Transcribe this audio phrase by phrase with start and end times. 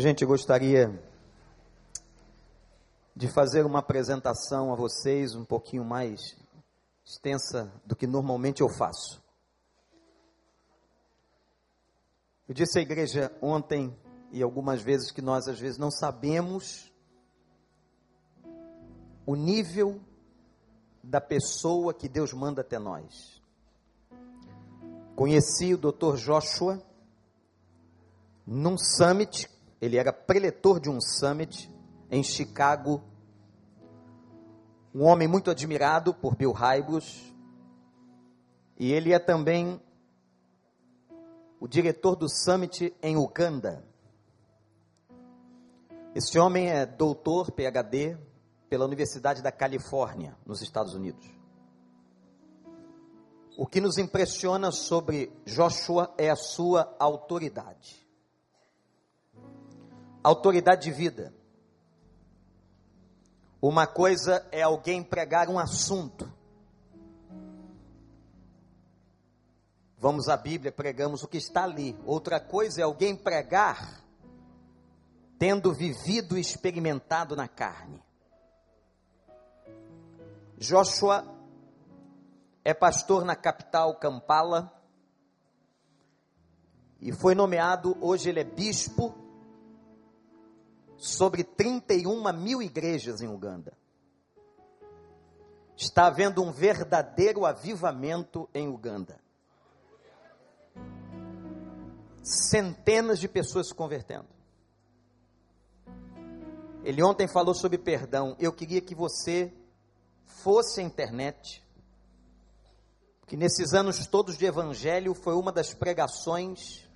[0.00, 0.96] Gente, eu gostaria
[3.16, 6.36] de fazer uma apresentação a vocês um pouquinho mais
[7.04, 9.20] extensa do que normalmente eu faço.
[12.46, 13.92] Eu disse à igreja ontem
[14.30, 16.94] e algumas vezes que nós às vezes não sabemos
[19.26, 20.00] o nível
[21.02, 23.42] da pessoa que Deus manda até nós.
[25.16, 26.14] Conheci o Dr.
[26.14, 26.80] Joshua
[28.46, 31.72] num summit, ele era preletor de um summit
[32.10, 33.02] em Chicago.
[34.94, 37.34] Um homem muito admirado por Bill Hybels.
[38.78, 39.80] E ele é também
[41.60, 43.84] o diretor do summit em Uganda.
[46.14, 48.16] Esse homem é doutor, PhD,
[48.68, 51.26] pela Universidade da Califórnia, nos Estados Unidos.
[53.56, 58.07] O que nos impressiona sobre Joshua é a sua autoridade.
[60.28, 61.32] Autoridade de vida.
[63.62, 66.30] Uma coisa é alguém pregar um assunto.
[69.96, 71.98] Vamos à Bíblia, pregamos o que está ali.
[72.04, 74.04] Outra coisa é alguém pregar
[75.38, 78.04] tendo vivido e experimentado na carne.
[80.58, 81.24] Joshua
[82.62, 84.78] é pastor na capital Kampala
[87.00, 89.27] e foi nomeado, hoje ele é bispo,
[90.98, 93.72] sobre 31 mil igrejas em Uganda.
[95.76, 99.20] Está havendo um verdadeiro avivamento em Uganda.
[102.20, 104.26] Centenas de pessoas se convertendo.
[106.82, 108.36] Ele ontem falou sobre perdão.
[108.40, 109.52] Eu queria que você
[110.26, 111.64] fosse a internet,
[113.26, 116.88] que nesses anos todos de evangelho foi uma das pregações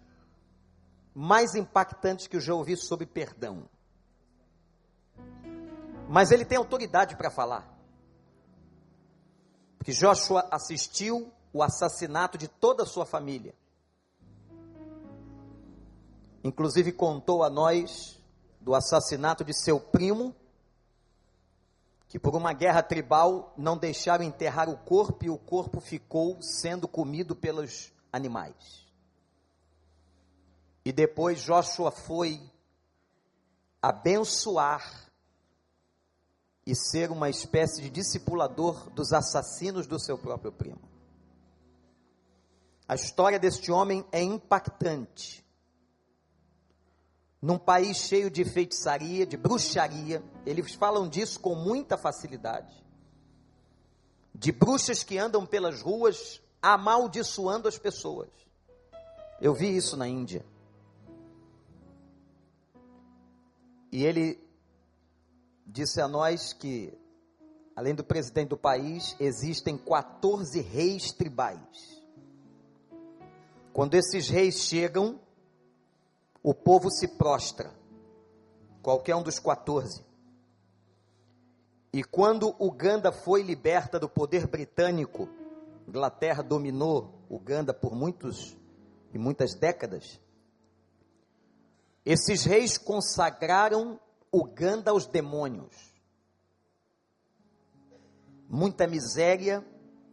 [1.14, 3.68] mais impactantes que eu já ouvi sobre perdão.
[6.12, 7.66] Mas ele tem autoridade para falar.
[9.78, 13.54] Porque Joshua assistiu o assassinato de toda a sua família.
[16.44, 18.20] Inclusive contou a nós
[18.60, 20.36] do assassinato de seu primo
[22.08, 26.86] que por uma guerra tribal não deixaram enterrar o corpo e o corpo ficou sendo
[26.86, 28.86] comido pelos animais.
[30.84, 32.38] E depois Joshua foi
[33.80, 35.10] abençoar
[36.66, 40.80] e ser uma espécie de discipulador dos assassinos do seu próprio primo.
[42.86, 45.42] A história deste homem é impactante
[47.42, 52.72] num país cheio de feitiçaria, de bruxaria, eles falam disso com muita facilidade.
[54.32, 58.30] De bruxas que andam pelas ruas amaldiçoando as pessoas.
[59.40, 60.46] Eu vi isso na Índia.
[63.90, 64.38] E ele
[65.72, 66.92] disse a nós que,
[67.74, 72.02] além do presidente do país, existem 14 reis tribais.
[73.72, 75.18] Quando esses reis chegam,
[76.42, 77.72] o povo se prostra,
[78.82, 80.04] qualquer um dos 14.
[81.90, 85.26] E quando Uganda foi liberta do poder britânico,
[85.88, 88.54] Inglaterra dominou Uganda por muitos
[89.14, 90.20] e muitas décadas.
[92.04, 93.98] Esses reis consagraram
[94.32, 95.92] Uganda aos demônios.
[98.48, 99.64] Muita miséria,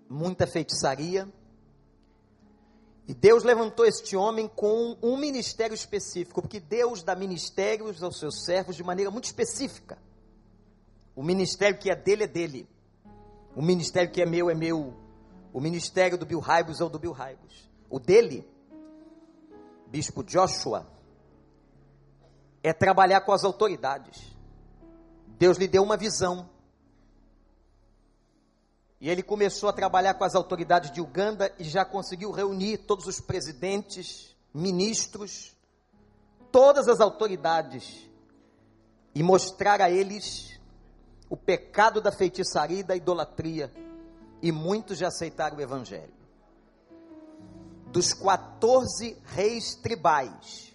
[0.09, 1.31] muita feitiçaria,
[3.09, 8.45] e Deus levantou este homem com um ministério específico, porque Deus dá ministérios aos seus
[8.45, 9.97] servos de maneira muito específica.
[11.15, 12.69] O ministério que é dele é dele.
[13.55, 14.93] O ministério que é meu é meu.
[15.51, 17.67] O ministério do Bill Hybels é o do Bill Hybels.
[17.89, 18.47] O dele,
[19.87, 20.85] bispo Joshua,
[22.63, 24.35] é trabalhar com as autoridades.
[25.27, 26.49] Deus lhe deu uma visão.
[28.99, 33.07] E ele começou a trabalhar com as autoridades de Uganda e já conseguiu reunir todos
[33.07, 35.55] os presidentes, ministros,
[36.51, 38.09] todas as autoridades
[39.15, 40.59] e mostrar a eles
[41.29, 43.71] o pecado da feitiçaria e da idolatria.
[44.41, 46.13] E muitos já aceitaram o evangelho.
[47.87, 50.68] Dos 14 reis tribais,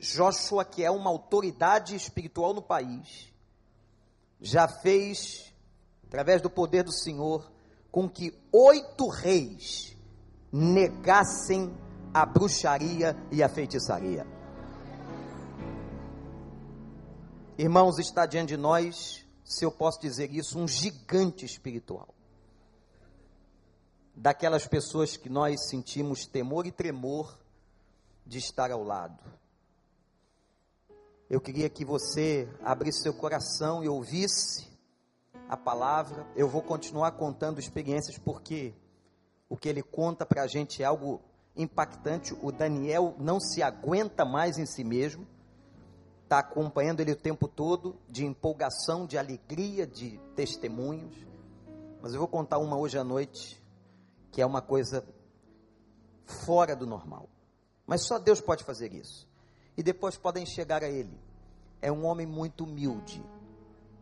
[0.00, 3.32] Joshua, que é uma autoridade espiritual no país,
[4.40, 5.52] já fez
[6.06, 7.50] através do poder do Senhor,
[7.90, 9.96] com que oito reis
[10.50, 11.74] negassem
[12.14, 14.26] a bruxaria e a feitiçaria.
[17.58, 22.14] Irmãos, está diante de nós, se eu posso dizer isso, um gigante espiritual.
[24.14, 27.36] Daquelas pessoas que nós sentimos temor e tremor
[28.24, 29.22] de estar ao lado.
[31.30, 34.66] Eu queria que você abrisse seu coração e ouvisse
[35.46, 36.26] a palavra.
[36.34, 38.74] Eu vou continuar contando experiências porque
[39.46, 41.20] o que ele conta para a gente é algo
[41.54, 42.34] impactante.
[42.40, 45.26] O Daniel não se aguenta mais em si mesmo,
[46.24, 51.14] está acompanhando ele o tempo todo, de empolgação, de alegria, de testemunhos.
[52.00, 53.62] Mas eu vou contar uma hoje à noite,
[54.32, 55.06] que é uma coisa
[56.24, 57.28] fora do normal.
[57.86, 59.27] Mas só Deus pode fazer isso.
[59.78, 61.16] E depois podem chegar a ele
[61.80, 63.24] é um homem muito humilde,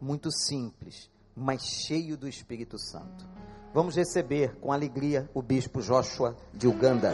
[0.00, 3.28] muito simples, mas cheio do Espírito Santo.
[3.74, 7.12] Vamos receber com alegria o bispo Joshua de Uganda.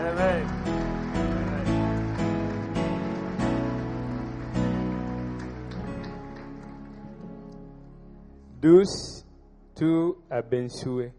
[0.00, 0.48] Amen.
[9.78, 11.12] Tu abençoe.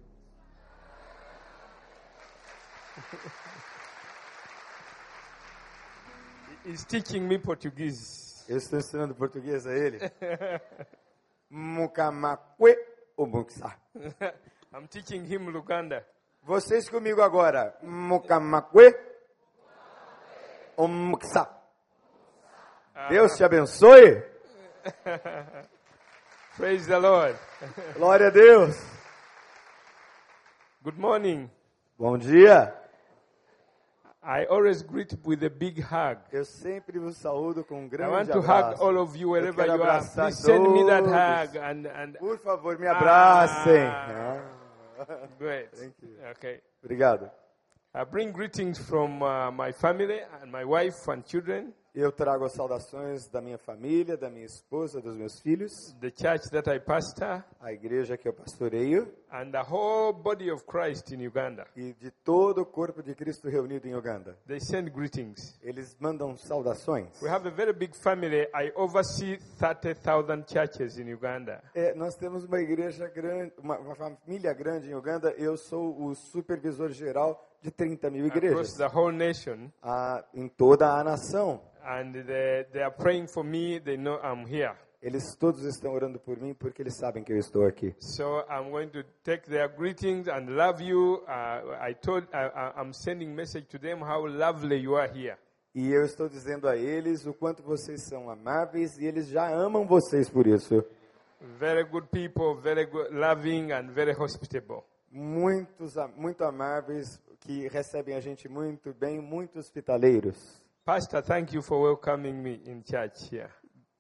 [6.65, 8.43] He's teaching me Portuguese.
[8.49, 9.99] Eu estou ensinando português a ele.
[11.49, 12.75] Mukamakwe
[13.17, 13.73] Umuksa.
[14.73, 16.05] I'm teaching him Luganda.
[16.43, 17.77] Vocês comigo agora.
[17.81, 18.93] Mukamakwe
[20.75, 21.47] Umuksa.
[23.09, 24.21] Deus te abençoe.
[26.59, 27.37] Praise the Lord.
[27.95, 28.75] Glória a Deus.
[30.83, 31.49] Good morning.
[31.97, 32.73] Bom dia.
[34.21, 36.17] I always greet with a big hug.
[36.33, 38.81] Eu sempre vos saúdo com um I grande want to hug abraço.
[38.83, 40.01] all of you wherever you are.
[40.03, 43.87] Please send me that hug and and Por favor, me abracem.
[43.87, 44.41] Ah.
[44.99, 45.71] Ah, great.
[45.77, 46.09] Thank you.
[46.31, 46.59] Okay.
[46.83, 47.31] Obrigado.
[47.93, 52.53] I bring greetings from uh, my family and my wife and children, Eu trago as
[52.53, 57.43] saudações da minha família, da minha esposa, dos meus filhos, the church that I pastor,
[57.59, 61.65] a igreja que eu pastoreio and the whole body of Christ in Uganda.
[61.75, 64.37] e de todo o corpo de Cristo reunido em Uganda.
[64.47, 65.57] They send greetings.
[65.63, 67.21] Eles mandam saudações.
[67.21, 68.47] We have a very big family.
[68.53, 71.61] I oversee 30,000 churches in Uganda.
[71.73, 75.31] É, nós temos uma igreja grande, uma, uma família grande em Uganda.
[75.37, 79.71] Eu sou o supervisor geral de 30 mil igrejas the whole nation.
[79.83, 81.61] ah, em toda a nação.
[81.83, 83.79] And they, they are praying for me.
[83.79, 84.73] They know I'm here.
[85.01, 87.95] Eles todos estão orando por mim porque eles sabem que eu estou aqui.
[87.99, 91.23] So I'm going to take their greetings and love you.
[91.25, 95.37] Uh, I told, I- I'm sending message to them how lovely you are here.
[95.73, 99.85] E eu estou dizendo a eles o quanto vocês são amáveis e eles já amam
[99.85, 100.83] vocês por isso.
[101.57, 104.83] Very good people, very good, loving and very hospitable.
[105.11, 110.61] Muitos, muito amáveis que recebem a gente muito bem, muito hospitaleiros.
[110.85, 113.49] Pastor, thank you for welcoming me in church here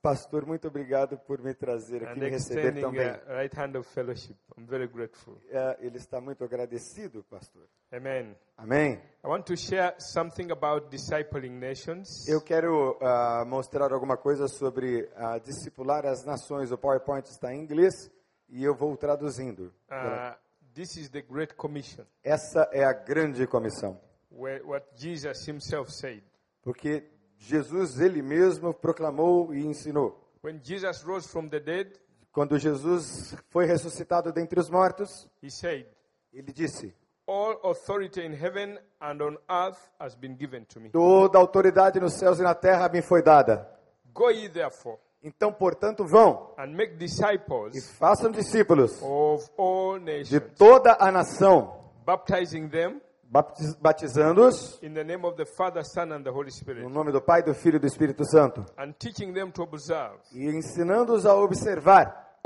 [0.01, 2.85] Pastor, muito obrigado por me trazer aqui, me receber bem.
[2.85, 4.37] a right hand of fellowship.
[4.57, 5.37] I'm very grateful.
[5.49, 7.67] É, ele está muito agradecido, pastor.
[7.91, 8.33] Amen.
[8.55, 8.93] Amém.
[9.21, 12.25] I want to share something about discipling nations.
[12.29, 16.71] Eu quero ah, mostrar alguma coisa sobre ah, discipular as nações.
[16.71, 18.09] O PowerPoint está em inglês
[18.47, 19.73] e eu vou traduzindo.
[19.91, 20.33] Uh,
[20.79, 23.99] this is the Great Commission, Essa é a grande comissão,
[24.31, 26.23] where, what Jesus himself said.
[26.61, 27.03] porque
[27.37, 30.17] Jesus ele mesmo proclamou e ensinou.
[30.41, 31.99] When Jesus rose from the dead,
[32.31, 35.85] Quando Jesus foi ressuscitado dentre os mortos, he said,
[36.31, 36.93] ele disse:
[37.27, 40.89] All authority in heaven and on earth has been given to me.
[40.91, 43.67] Toda autoridade nos céus e na terra me foi dada.
[44.13, 50.05] Go ye therefore Então, portanto, vão and make e disciples façam discípulos of all de
[50.05, 56.11] nations, toda a nação, baptizing them baptiz- batizando-os in the name of the Father, Son,
[56.13, 58.93] and the Holy no Spirit, nome do Pai, do Filho e do Espírito Santo, and
[58.93, 62.39] teaching them to observe e ensinando-os a observar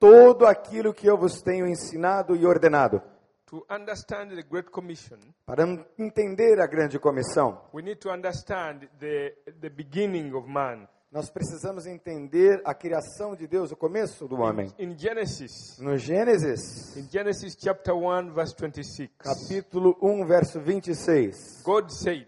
[0.00, 3.02] todo aquilo que eu vos tenho ensinado e ordenado.
[3.46, 5.16] To understand the Great Commission,
[5.46, 5.64] Para
[5.98, 10.86] entender a grande comissão, we need to understand the, the beginning of man.
[11.10, 14.70] Nós precisamos entender a criação de Deus, o começo do homem.
[14.78, 21.88] In Genesis, No Gênesis, in Genesis chapter 1, verse 26, capítulo 1, verso 26, God
[21.90, 22.26] said,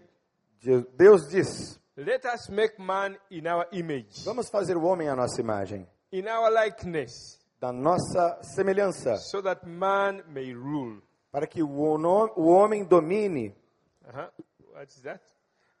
[0.59, 5.15] de- Deus diz: Let us make man in our image, Vamos fazer o homem à
[5.15, 11.01] nossa imagem, in our likeness, da nossa semelhança, so that man may rule.
[11.31, 13.55] para que o, o homem domine.
[14.07, 14.27] Uh-huh.
[14.73, 15.21] What's that?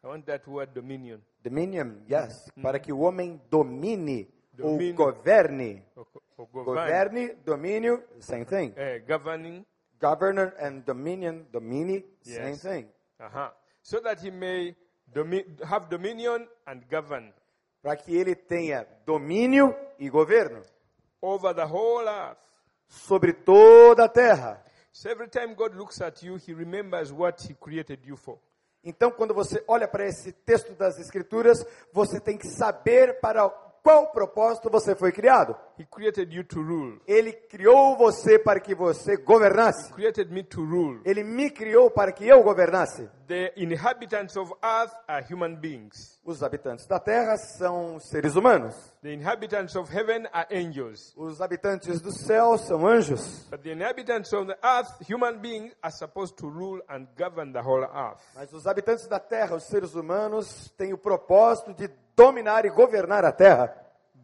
[0.03, 1.19] I want that word dominion.
[1.43, 2.51] Dominion, yes.
[2.61, 4.27] Para que o homem domine
[4.59, 5.83] ou governe.
[5.95, 6.07] Or,
[6.37, 6.75] or govern.
[6.75, 8.73] Governe, domínio, same thing.
[8.75, 9.65] Eh, governing.
[9.99, 12.61] Governor and dominion, domini, same Yes.
[12.61, 12.87] thing.
[13.19, 13.51] Uh-huh.
[13.83, 14.75] So that he may
[15.13, 17.31] domi- have dominion and govern
[17.83, 20.61] Para que ele tenha domínio e governo
[21.21, 22.37] over the whole earth.
[22.87, 24.63] sobre toda a terra.
[24.91, 28.37] So every time God looks at you, He remembers what He created you for.
[28.83, 34.11] Então, quando você olha para esse texto das Escrituras, você tem que saber para qual
[34.11, 35.55] propósito você foi criado.
[37.07, 39.91] Ele criou você para que você governasse.
[40.29, 40.45] Me.
[41.03, 43.09] Ele me criou para que eu governasse.
[43.27, 46.19] The inhabitants of earth are human beings.
[46.23, 48.75] Os habitantes da terra são seres humanos.
[49.01, 51.13] The inhabitants of heaven are angels.
[51.15, 53.47] Os habitantes do céu são anjos.
[53.49, 57.61] But the inhabitants of the earth, human beings, are supposed to rule and govern the
[57.61, 58.21] whole earth.
[58.35, 61.87] Mas os habitantes da terra, os seres humanos, têm o propósito de
[62.21, 63.73] dominar e governar a terra.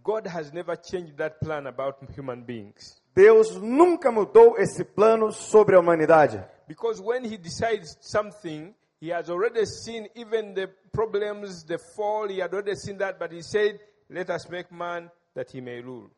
[0.03, 3.01] God has never changed that plan about human beings.
[3.15, 6.43] Deus nunca mudou esse plano sobre a humanidade.
[6.67, 12.39] Because when He decides something, He has already seen even the problems, the fall, He
[12.39, 16.09] had already seen that, but He said, Let us make man that he may rule.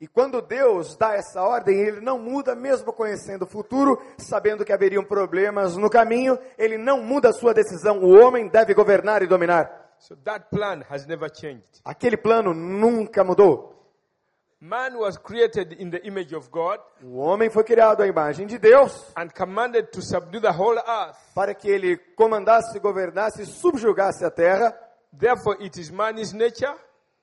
[0.00, 4.72] E quando Deus dá essa ordem, ele não muda, mesmo conhecendo o futuro, sabendo que
[4.72, 8.02] haveriam problemas no caminho, ele não muda a sua decisão.
[8.02, 9.83] O homem deve governar e dominar.
[10.06, 11.80] So that plan has never changed.
[11.82, 13.72] Aquele plano nunca mudou.
[14.60, 18.58] Man was created in the image of God O homem foi criado à imagem de
[18.58, 21.16] Deus and commanded to subdue the whole earth.
[21.34, 24.74] para que ele comandasse, governasse e subjugasse a terra.
[25.10, 26.74] Therefore, it is man's nature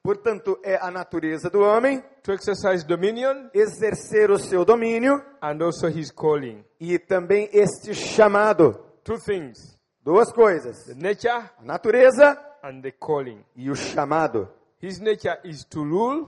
[0.03, 5.87] Portanto, é a natureza do homem to exercise dominion exercer o seu domínio and also
[5.87, 6.65] his calling.
[6.79, 8.73] e também este chamado.
[9.03, 13.43] Two things Duas coisas: the nature a natureza and the calling.
[13.55, 14.47] e o chamado.
[14.81, 16.27] His nature is to rule,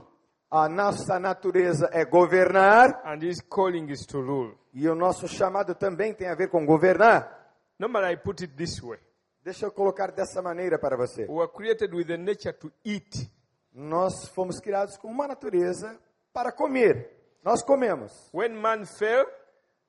[0.50, 4.56] A nossa natureza é governar and his calling is to rule.
[4.72, 7.52] e o nosso chamado também tem a ver com governar.
[7.78, 8.98] Normally, I put it this way
[9.42, 11.22] Deixa eu colocar dessa maneira para você.
[11.26, 13.30] we were created with the nature to eat.
[13.72, 15.98] Nós fomos criados com uma natureza
[16.32, 17.10] para comer.
[17.42, 18.30] Nós comemos.
[18.32, 19.26] When man fell,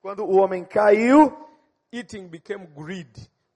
[0.01, 1.31] Quando o homem caiu,
[1.91, 3.09] eating became greed.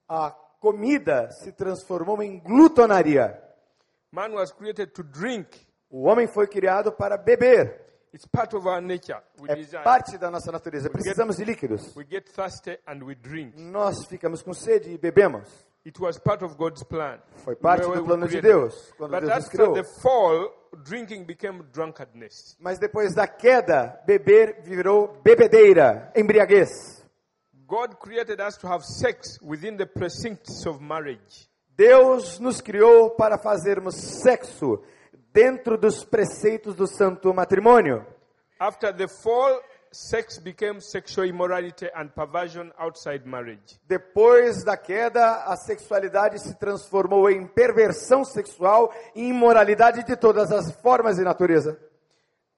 [0.08, 3.42] a comida se transformou em glutonaria.
[4.12, 5.48] Man was created to drink.
[5.90, 7.88] O homem foi criado para beber.
[8.12, 9.18] It's part of our nature.
[9.40, 9.84] We É desire.
[9.84, 10.90] parte da nossa natureza.
[10.90, 11.94] Precisamos de líquidos.
[11.96, 13.60] We get thirsty and we drink.
[13.60, 15.48] Nós ficamos com sede e bebemos.
[15.86, 17.18] It was part of God's plan.
[17.44, 18.40] Foi parte do plano de.
[18.40, 19.72] Deus, quando But Deus nos criou.
[19.74, 20.50] the fall,
[20.84, 22.56] drinking became drunkardness.
[22.60, 26.99] Mas depois da queda, beber virou bebedeira, embriaguez.
[27.70, 31.48] God created us to have sex within the precincts of marriage.
[31.76, 34.82] Deus nos criou para fazermos sexo
[35.32, 38.04] dentro dos preceitos do santo matrimônio.
[38.58, 39.62] After the fall,
[39.92, 43.78] sex became sexual immorality and perversion outside marriage.
[43.86, 50.72] Depois da queda, a sexualidade se transformou em perversão sexual e imoralidade de todas as
[50.82, 51.78] formas e natureza.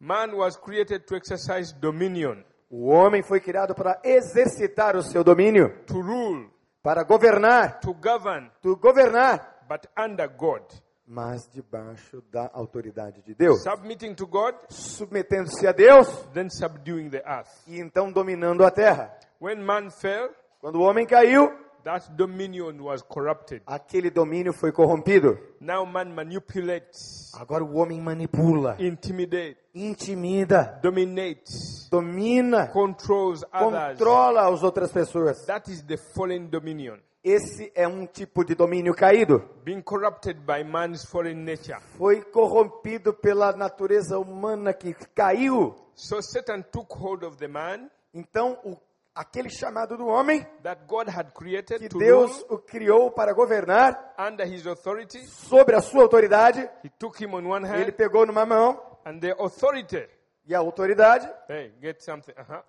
[0.01, 2.43] Man was created to exercise dominion,
[2.75, 6.51] O homem foi criado para exercitar o seu domínio, to rule,
[6.83, 10.63] para governar, to govern, tu governar, but under God.
[11.07, 17.23] mas debaixo da autoridade de Deus, Submitting to God, submetendo-se a Deus then subduing the
[17.27, 17.51] earth.
[17.67, 19.13] e então dominando a terra.
[19.39, 21.53] When man fell, Quando o homem caiu,
[21.85, 23.63] that dominion was corrupted.
[23.67, 25.39] aquele domínio foi corrompido.
[25.61, 33.99] Now man manipulates, Agora o homem manipula, intimidates, intimida, dominates, domina, controls others.
[33.99, 35.45] controla as outras pessoas.
[35.47, 36.99] That is the fallen dominion.
[37.25, 39.49] Esse é um tipo de domínio caído.
[39.65, 41.79] Being corrupted by man's fallen nature.
[41.97, 45.75] Foi corrompido pela natureza humana que caiu.
[45.95, 48.77] So Satan took hold of the man Então, o,
[49.15, 54.47] aquele chamado do homem, that God had created que Deus o criou para governar under
[54.47, 55.19] his authority.
[55.27, 59.19] sobre a sua autoridade, He took him on one ele hand, pegou numa mão and
[59.21, 60.07] the authority.
[60.47, 62.33] e a autoridade Hey, get something.
[62.37, 62.63] Uh-huh.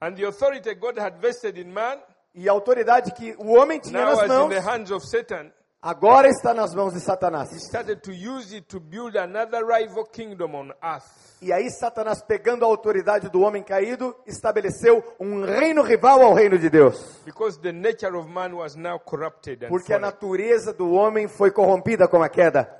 [0.00, 1.98] And the authority God had vested in man
[2.34, 4.48] e a autoridade que o homem tinha nas mãos
[5.82, 7.48] agora está nas mãos de Satanás.
[11.42, 16.58] E aí Satanás pegando a autoridade do homem caído, estabeleceu um reino rival ao reino
[16.58, 17.20] de Deus.
[19.68, 22.76] Porque a natureza do homem foi corrompida com a queda.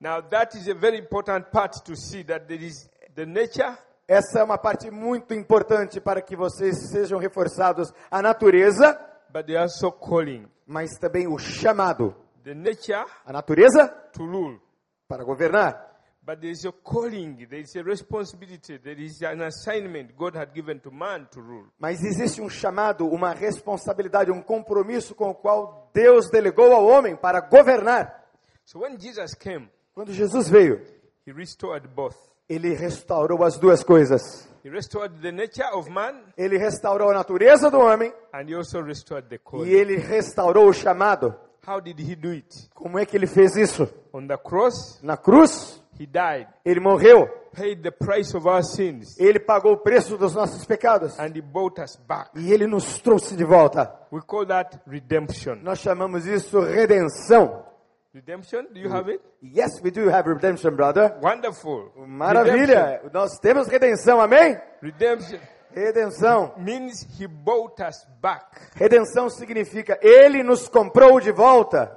[0.00, 3.74] Now that is a very important part to see that there is the nature
[4.06, 8.98] Essa é uma parte muito importante para que vocês sejam reforçados a natureza,
[9.32, 10.46] but they are also calling.
[10.66, 12.14] mas também o chamado.
[12.44, 14.60] The nature A natureza to rule.
[15.08, 15.92] para governar,
[16.26, 20.54] But there is a calling, there is a responsibility, there is an assignment God had
[20.54, 21.66] given to man to rule.
[21.78, 27.14] mas existe um chamado, uma responsabilidade, um compromisso com o qual Deus delegou ao homem
[27.16, 28.24] para governar.
[28.64, 30.80] So when Jesus came, Quando Jesus veio,
[31.26, 32.16] he restored both.
[32.48, 34.48] Ele restaurou as duas coisas.
[34.64, 38.80] He restored the nature of man Ele restaurou a natureza do homem and he also
[38.82, 39.66] restored the call.
[39.66, 41.34] e ele restaurou o chamado.
[41.66, 42.68] How did he do it?
[42.74, 43.88] Como é que ele fez isso?
[44.12, 47.26] On the cross, Na cruz, he died, ele morreu.
[47.56, 51.40] paid the price of our sins, Ele pagou o preço dos nossos pecados and he
[51.40, 52.30] bought us back.
[52.34, 53.92] e ele nos trouxe de volta.
[54.12, 55.56] We call that redemption.
[55.62, 57.64] Nós chamamos isso redenção.
[58.12, 59.20] Redemption, do you have it?
[59.42, 61.16] Yes, we do have redemption, brother.
[61.20, 61.92] Wonderful.
[62.06, 63.00] Maravilha.
[63.12, 64.56] Nós temos redenção, amém?
[64.80, 65.38] Redemption.
[65.74, 66.54] Redenção.
[66.56, 68.44] Means he bought us back.
[68.76, 71.90] Redenção significa ele nos comprou de volta.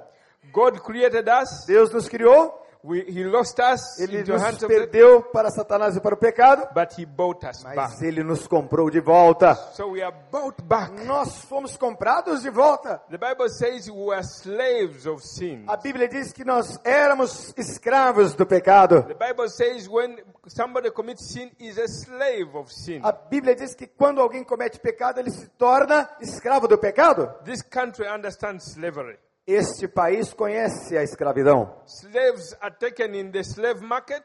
[0.52, 1.64] God created us.
[1.66, 5.96] Deus nos criou, We, he lost us ele into nos hands the, perdeu para Satanás
[5.96, 8.04] e para o pecado, but he bought us mas back.
[8.06, 9.54] ele nos comprou de volta.
[9.74, 10.92] So we are bought back.
[11.04, 13.02] Nós fomos comprados de volta.
[13.10, 15.64] The Bible says we were slaves of sin.
[15.66, 19.02] A Bíblia diz que nós éramos escravos do pecado.
[19.02, 20.16] The Bible says when
[20.46, 23.00] somebody commits sin, is a slave of sin.
[23.02, 27.28] A Bíblia diz que quando alguém comete pecado, ele se torna escravo do pecado.
[27.44, 29.18] This country understands slavery.
[29.50, 31.74] Este país conhece a escravidão.
[31.86, 34.22] Slaves are taken in the slave market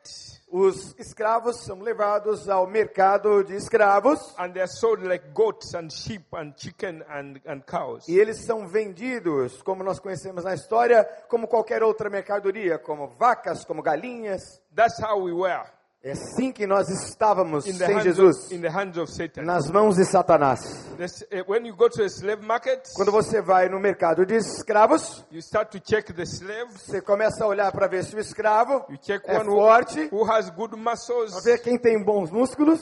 [0.51, 5.89] Os escravos são levados ao mercado de escravos and they are sold like goats and
[5.89, 8.06] sheep and chicken and, and cows.
[8.10, 13.63] e eles são vendidos, como nós conhecemos na história, como qualquer outra mercadoria, como vacas,
[13.63, 14.62] como galinhas.
[14.75, 15.63] That's how we were
[16.05, 19.43] É assim que nós estávamos in the, sem Jesus, of, in the hands of Satan.
[19.43, 20.60] nas mãos de Satanás.
[20.98, 25.24] This, when you go to a slave market, Quando você vai no mercado de escravos,
[25.31, 26.81] you start to check the slaves.
[26.81, 30.10] você começa a olhar para ver se o escravo You check é one who, forte,
[30.12, 31.31] who has good muscles.
[31.31, 32.81] para ver quem tem bons músculos.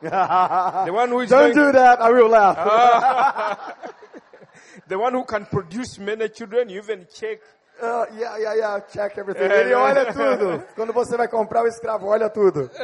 [0.00, 2.58] Don't going, do that, I will laugh.
[4.86, 6.68] the one who can produce many children.
[6.68, 7.40] You even check.
[7.82, 9.42] Uh, yeah, yeah, yeah, check everything.
[9.44, 9.74] É, Ele né?
[9.76, 10.64] olha tudo.
[10.76, 12.70] Quando você vai comprar o escravo, olha tudo.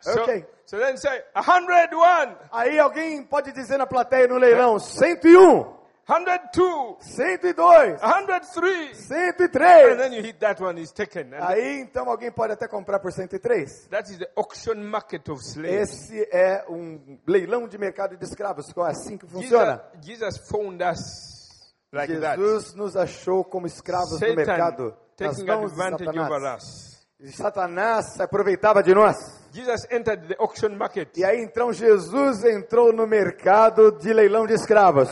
[0.00, 0.44] So, Okay.
[0.66, 5.64] so then say a hundred one, Aí alguém pode dizer na plateia no leilão, 101,
[6.06, 9.96] hundred two, 102, a hundred three, and 103.
[9.96, 11.32] then you hit that one is taken.
[11.32, 13.86] And Aí então alguém pode até comprar por 103.
[13.88, 15.90] that is the auction market of slaves.
[16.10, 19.82] Esse é um leilão de mercado de escravos, é assim que funciona.
[20.02, 21.33] Jesus, Jesus found us
[21.94, 22.36] like that.
[22.38, 26.62] Jesus nos achou como escravos no mercado, Satan nas mãos de Satanás.
[27.20, 29.16] E Satanás se aproveitava de nós.
[31.14, 35.08] E aí então Jesus entrou no mercado de leilão de escravos.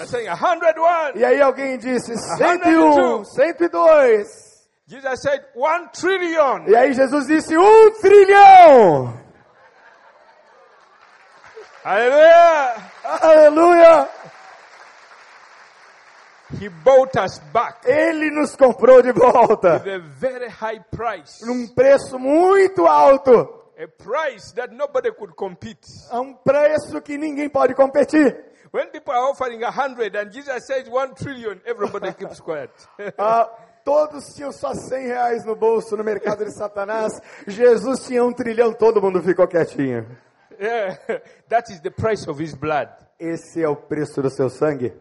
[1.14, 4.52] E aí alguém disse 101, 102.
[4.84, 6.68] Jesus said one trillion.
[6.68, 9.22] E aí Jesus disse um trilhão.
[11.84, 12.92] Hallelujah.
[13.04, 14.08] Aleluia!
[16.50, 16.51] He bought us back
[17.84, 19.82] Ele nos comprou de volta.
[19.84, 21.44] with a very high price.
[21.44, 23.60] Num preço muito alto.
[23.78, 25.88] A price that nobody could compete.
[26.10, 28.52] A um preço que ninguém pode competir.
[28.72, 32.70] When people are offering a hundred and Jesus says one trillion, everybody keeps quiet.
[33.18, 33.50] Ah,
[33.84, 37.20] todos tinham só 100 reais no bolso no mercado de Satanás.
[37.46, 40.06] Jesus tinha um trilhão, todo mundo ficou quietinho.
[40.60, 40.96] yeah,
[41.48, 42.88] that is the price of his blood.
[43.18, 44.92] Esse é o preço do seu sangue.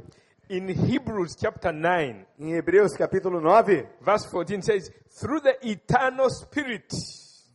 [0.51, 6.93] In Hebrews chapter 9, Em Hebreus capítulo 9, verse 14 says, through the eternal spirit,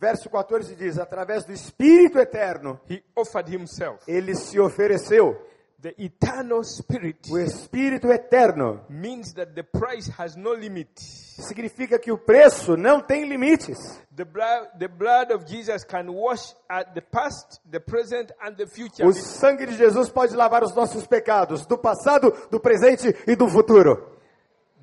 [0.00, 4.02] verso 14 diz: Através do Espírito Eterno, he offered himself.
[4.08, 5.36] ele se ofereceu.
[5.78, 10.88] The eternal spirit O Espírito Eterno means that the price has no limit.
[10.98, 13.78] significa que o preço não tem limites.
[14.14, 18.66] The blood, the blood of Jesus can wash at the past, the present, and the
[18.66, 19.06] future.
[19.06, 23.46] O sangue de Jesus pode lavar os nossos pecados, do passado, do presente e do
[23.46, 24.15] futuro.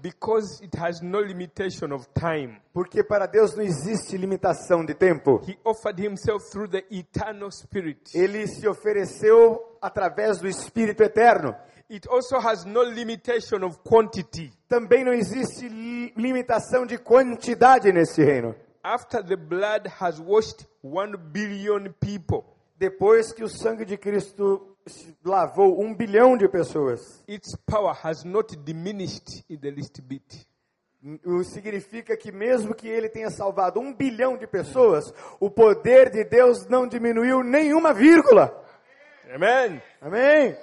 [0.04, 2.60] Because it has no limitation of time.
[2.74, 5.40] Porque para Deus não existe limitação de tempo.
[5.48, 8.12] He offered himself through the eternal spirit.
[8.14, 11.56] Ele se ofereceu através do Espírito Eterno.
[11.90, 14.52] It also has no limitation of quantity.
[14.68, 18.54] Também não existe li- limitação de quantidade nesse reino.
[18.84, 22.44] After the blood has washed one billion people,
[22.78, 24.73] Depois que o sangue de Cristo
[25.24, 30.48] lavou um bilhão de pessoas, its power has not diminished in the least bit.
[31.26, 36.24] o significa que mesmo que ele tenha salvado um bilhão de pessoas, o poder de
[36.24, 38.64] Deus não diminuiu nenhuma vírgula.
[39.34, 39.82] Amen.
[40.02, 40.56] Amém?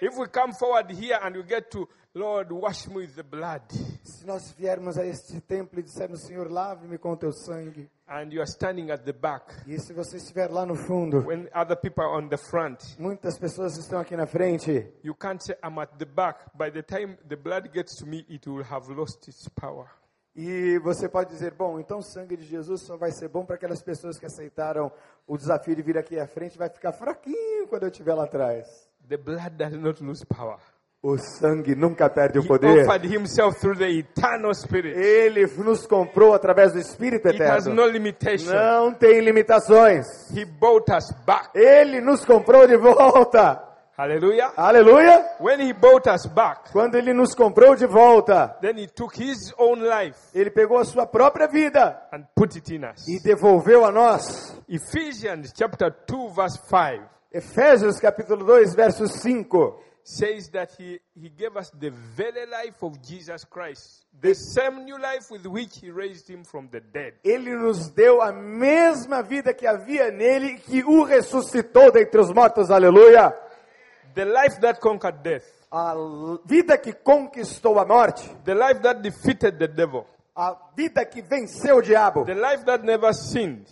[0.00, 3.62] If we come forward here and we get to, Lord, wash me with the blood,
[4.02, 7.88] Se nós viermos a este templo e dissermos, Senhor, lave-me com teu sangue.
[8.06, 11.48] and you are standing at the back, E se você estiver lá no fundo, when
[11.54, 14.92] other people are on the front, muitas pessoas estão aqui na frente.
[15.02, 16.38] you can't say, I'm at the back.
[16.54, 19.86] By the time the blood gets to me, it will have lost its power.
[20.36, 23.56] E você pode dizer, bom, então o sangue de Jesus só vai ser bom para
[23.56, 24.92] aquelas pessoas que aceitaram
[25.26, 28.86] o desafio de vir aqui à frente, vai ficar fraquinho quando eu estiver lá atrás.
[29.08, 30.58] The blood does not lose power.
[31.04, 32.86] O sangue nunca perde o poder.
[34.96, 37.74] Ele nos comprou através do Espírito Eterno.
[37.74, 40.06] Não tem limitações.
[41.54, 43.68] Ele nos comprou de volta.
[43.98, 44.52] Hallelujah.
[44.56, 45.22] Aleluia!
[45.40, 49.52] When he bought us back, Quando ele nos comprou de volta, then he took his
[49.58, 53.06] own life ele pegou a sua própria vida and put it in us.
[53.06, 54.56] e devolveu a nós.
[54.68, 59.80] Ephesians chapter 2 verse 5 Efésios capítulo 2, verso 5.
[60.04, 65.00] Says that he, he gave us the very life of Jesus Christ, the same new
[65.00, 67.14] life with which he raised him from the dead.
[67.24, 72.70] Ele nos deu a mesma vida que havia nele, que o ressuscitou dentre os mortos.
[72.70, 73.32] Aleluia!
[74.14, 75.94] The life that conquered death, A
[76.44, 81.78] vida que conquistou a morte, the life that defeated the devil, a vida que venceu
[81.78, 83.66] o diabo, the life that never sinned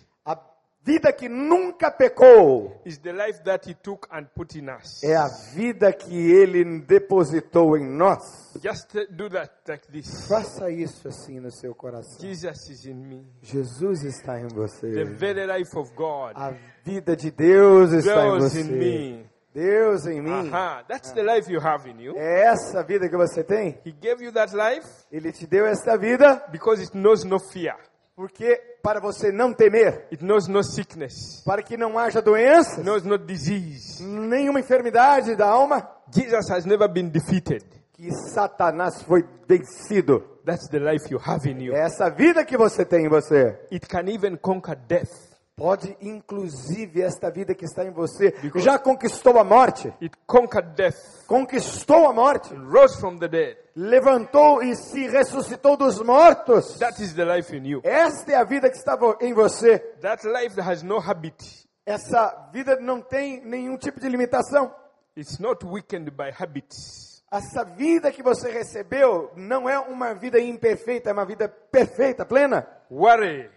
[0.82, 5.02] vida que nunca pecou, is the life that he took and put in us.
[5.04, 8.50] é a vida que ele depositou em nós.
[8.62, 10.26] Just do that like this.
[10.26, 12.18] Faça isso assim no seu coração.
[12.20, 13.26] Jesus is in me.
[13.42, 15.04] Jesus está em The você.
[15.04, 16.52] very life of God A
[16.84, 18.72] vida de Deus está em dwells in você.
[18.72, 19.30] me.
[19.52, 20.48] Deus em mim.
[20.52, 22.14] Aha, that's the life you have in you.
[22.16, 23.78] É essa vida que você tem?
[23.84, 27.76] He gave you that life Ele te deu esta vida because it knows no fear.
[28.20, 31.42] Porque para você não temer, It knows no sickness.
[31.42, 34.02] para que não haja doenças, knows no disease.
[34.04, 37.64] nenhuma enfermidade da alma, Jesus has never been defeated.
[37.94, 40.22] que Satanás foi vencido.
[40.44, 41.74] That's the life you have in you.
[41.74, 43.58] É essa vida que você tem em você.
[43.72, 45.29] It can even conquer death.
[45.60, 49.92] Pode, inclusive, esta vida que está em você Because- já conquistou a morte.
[50.00, 50.96] It conquered death,
[51.26, 52.54] Conquistou a morte.
[52.54, 53.56] rose from the dead.
[53.76, 56.78] Levantou e se ressuscitou dos mortos.
[56.78, 57.80] That is the life in you.
[57.84, 59.78] Esta é a vida que está em você.
[60.00, 61.68] That life has no habit.
[61.84, 64.74] Essa vida não tem nenhum tipo de limitação.
[65.14, 67.22] It's not weakened by habits.
[67.30, 72.66] Essa vida que você recebeu não é uma vida imperfeita, é uma vida perfeita, plena,
[72.90, 73.48] Worry,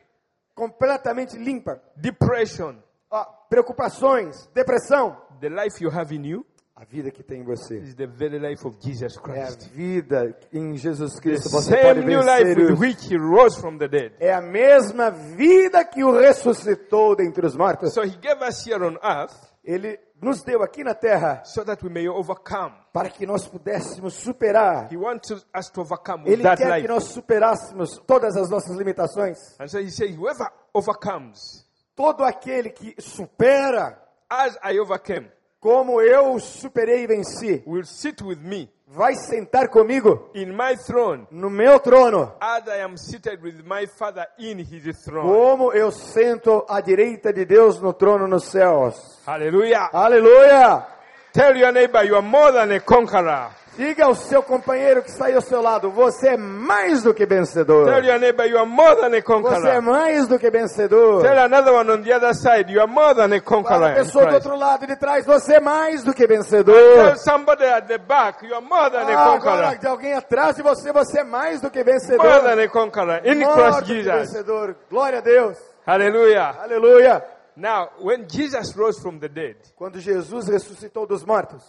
[0.55, 1.81] completamente limpa.
[1.95, 2.75] depression,
[3.09, 5.17] Ó, preocupações, depressão.
[5.39, 8.39] the life you have in you A vida que tem em você is the very
[8.39, 9.69] life of Jesus é a Christ.
[9.69, 11.49] vida em Jesus The Cristo.
[11.51, 14.13] Você pode same new life with which he rose from the dead.
[14.19, 17.93] É a mesma vida que o ressuscitou dentre os mortos.
[17.93, 21.83] So he gave us here on earth Ele nos deu aqui na terra so that
[21.83, 22.73] we may overcome.
[22.93, 24.91] para que nós pudéssemos superar.
[24.91, 26.81] He wants us to overcome Ele quer life.
[26.81, 29.37] que nós superássemos todas as nossas limitações.
[29.59, 36.39] And so he says, whoever overcomes, Todo aquele que supera, as I overcame, como eu
[36.39, 41.79] superei e venci, will sit with me vai sentar comigo in my throne no meu
[41.79, 45.27] trono, as I am seated with my Father in his throne.
[45.27, 48.95] como eu sento à direita de Deus no trono nos céus.
[49.25, 49.89] Hallelujah.
[49.91, 50.85] Aleluia!
[51.33, 53.49] Tell your neighbor you are more than a conqueror.
[53.75, 57.25] Diga ao seu companheiro que está aí ao seu lado, você é mais do que
[57.25, 57.87] vencedor.
[57.87, 59.81] Tell your neighbor you are more than a Você é conqueror.
[59.81, 61.23] mais do que vencedor.
[61.23, 63.83] Tell another one on the other side you are more than a Para conqueror.
[63.85, 66.75] a in pessoa do outro lado de trás, você é mais do que vencedor.
[66.75, 69.77] Tell somebody at the back you are more than a Ah, agora conqueror.
[69.79, 72.23] de alguém atrás de você, você é mais do que vencedor.
[72.23, 74.05] More than a conqueror in Christ Jesus.
[74.05, 74.75] vencedor.
[74.87, 75.57] Glória a Deus.
[75.87, 76.57] Hallelujah.
[76.61, 77.25] Aleluia.
[77.55, 81.63] Now, when Jesus rose from the dead, Quando Jesus ressuscitou dos mortos,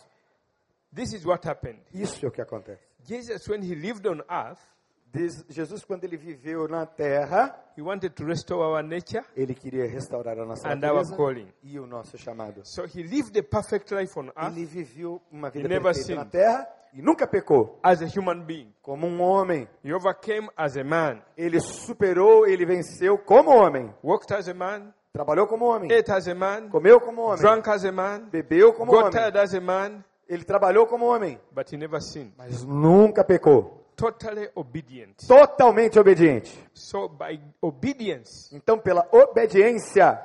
[0.95, 1.81] this is what happened.
[1.93, 2.83] isso é o que acontece.
[3.07, 4.61] Jesus, when he lived on earth,
[5.49, 10.37] Jesus, quando ele viveu na terra, he wanted to restore our nature ele queria restaurar
[10.41, 11.53] a nossa and our natureza calling.
[11.63, 12.63] e o nosso chamado.
[12.65, 16.25] So he lived a perfect life on earth Ele viveu uma vida He perfeita na
[16.25, 17.79] terra e nunca pecou.
[17.81, 18.75] as a human being.
[18.83, 23.95] Como um homem, He overcame as a man, ele superou, ele venceu como homem.
[24.03, 27.69] walked as a man, Trabalhou como homem, ate as a man, comeu como homem, drank
[27.71, 29.13] as a man, bebeu como got homem.
[29.13, 32.33] tired as a man, Ele trabalhou como homem, but he never sinned.
[32.37, 33.81] mas nunca pecou.
[33.95, 35.15] Totally obedient.
[35.25, 36.59] Totalmente obediente.
[36.75, 40.21] So by obedience, Então, pela obediência,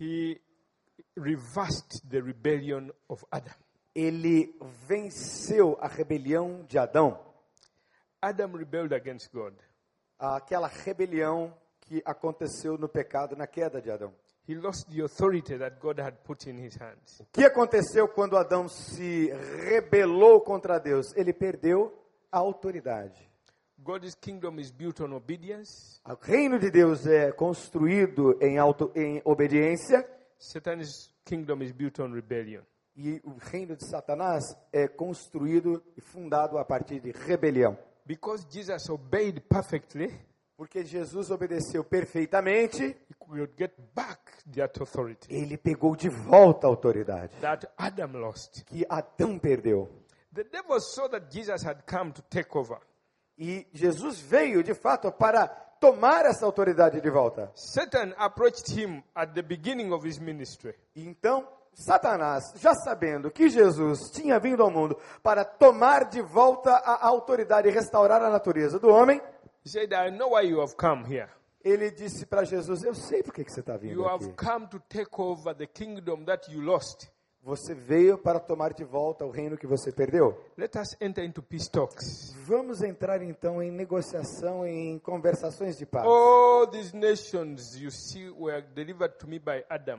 [0.00, 0.40] he
[1.14, 3.52] reversed the rebellion of Adam.
[3.94, 7.20] ele venceu a rebelião de Adão.
[8.22, 9.52] Adam rebelled against God.
[10.18, 14.14] Aquela rebelião que aconteceu no pecado, na queda de Adão.
[14.48, 17.20] He lost the authority that God had put in his hands.
[17.20, 19.30] O que aconteceu quando Adão se
[19.64, 21.06] rebelou contra Deus?
[21.16, 21.92] Ele perdeu
[22.30, 23.30] a autoridade.
[23.78, 26.00] God's kingdom is built on obedience.
[26.04, 30.06] O reino de Deus é construído em, auto, em obediência
[30.38, 32.62] Satan's kingdom is built on rebellion.
[32.96, 37.78] e o reino de Satanás é construído e fundado a partir de rebelião.
[38.04, 40.12] Because Jesus obeyed perfectly,
[40.56, 42.96] Porque Jesus obedeceu perfeitamente,
[43.30, 44.20] he could get back
[44.54, 48.64] that authority ele pegou de volta a autoridade that Adam lost.
[48.64, 49.88] que Adão perdeu.
[50.34, 52.78] The devil saw that Jesus had come to take over.
[53.38, 57.50] E Jesus veio, de fato, para tomar essa autoridade de volta.
[57.54, 60.74] Satan approached him at the beginning of his ministry.
[60.96, 67.06] Então, Satanás, já sabendo que Jesus tinha vindo ao mundo para tomar de volta a
[67.06, 69.20] autoridade e restaurar a natureza do homem,
[69.64, 71.28] He said, I know why you have come here.
[71.64, 74.34] Ele disse para Jesus: Eu sei por que você está You vindo have aqui.
[74.46, 77.06] come to take over the kingdom that you lost.
[77.44, 80.38] Você veio para tomar de volta o reino que você perdeu.
[80.56, 82.32] Let us enter into peace talks.
[82.46, 86.06] Vamos entrar então em negociação, em conversações de paz.
[86.06, 89.98] All these nations you see were delivered to me by Adam.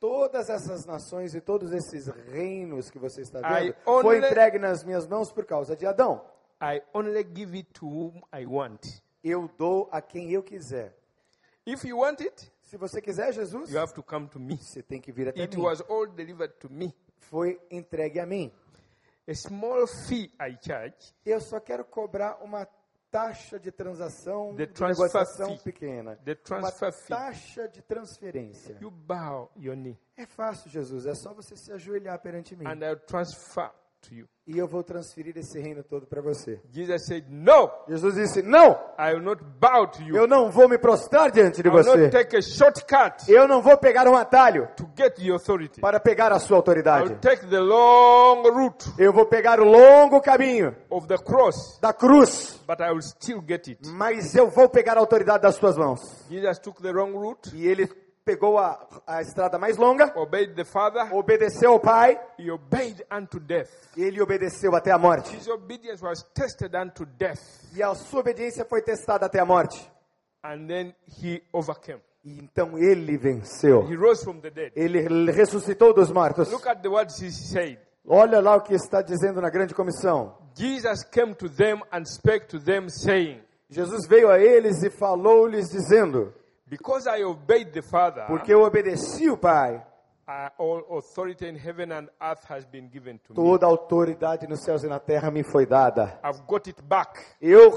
[0.00, 4.82] Todas essas nações e todos esses reinos que você está vendo only- foi entregue nas
[4.82, 6.20] minhas mãos por causa de Adão.
[6.60, 8.80] I only give it to whom I want.
[9.22, 10.96] Eu dou a quem eu quiser.
[11.72, 14.56] If you want it, Se você quiser, Jesus, you have to come to me.
[14.56, 15.62] você tem que vir até It mim.
[15.62, 16.94] was all delivered to me.
[17.18, 18.52] Foi entregue a mim.
[19.28, 22.66] A small fee I charge, Eu só quero cobrar uma
[23.10, 25.72] taxa de transação, de negociação fee.
[25.72, 26.16] pequena.
[26.24, 26.36] The Uma
[26.70, 27.08] transfer fee.
[27.08, 28.78] taxa de transferência.
[28.80, 31.06] you bow your knee, É fácil, Jesus.
[31.06, 32.64] É só você se ajoelhar perante mim.
[32.66, 33.70] and I'll transfer
[34.02, 34.28] to you.
[34.52, 36.60] E eu vou transferir esse reino todo para você.
[36.72, 40.16] Jesus said, No, Jesus disse: Não, I will not bow to you.
[40.16, 41.96] eu não vou me prostrar diante de I will você.
[41.96, 45.80] not take a shortcut Eu não vou pegar um atalho to get the authority.
[45.80, 47.08] para pegar a sua I autoridade.
[47.10, 51.92] will take the long route Eu vou pegar o longo caminho of the cross, da
[51.92, 53.88] cruz, but I will still get it.
[53.88, 56.00] mas eu vou pegar a autoridade das suas mãos.
[56.28, 57.86] Jesus took the wrong route, E ele
[58.24, 63.40] pegou a, a estrada mais longa, obeyed the Father, obedeceu ao Pai, he obeyed unto
[63.40, 63.70] death.
[63.96, 65.34] ele obedeceu até a morte.
[65.36, 67.40] His obedience was tested unto death,
[67.74, 69.80] E a sua obediência foi testada até a morte.
[70.42, 72.00] and then he overcame.
[72.24, 73.86] E então ele venceu.
[73.90, 74.72] He rose from the dead.
[74.76, 76.50] Ele ressuscitou dos mortos.
[76.50, 77.78] Look at the words he said.
[78.06, 80.36] Olha lá o que está dizendo na grande comissão.
[80.54, 85.68] Jesus came to them and spake to them, saying, Jesus veio a eles e falou-lhes
[85.70, 86.32] dizendo:
[86.70, 89.82] Because I obeyed the Father, Porque eu obedeci o Pai,
[90.56, 93.34] all authority in heaven and earth has been given to me.
[93.34, 96.20] toda a autoridade nos céus e na terra me foi dada.
[96.24, 97.18] I've got it back.
[97.42, 97.72] Eu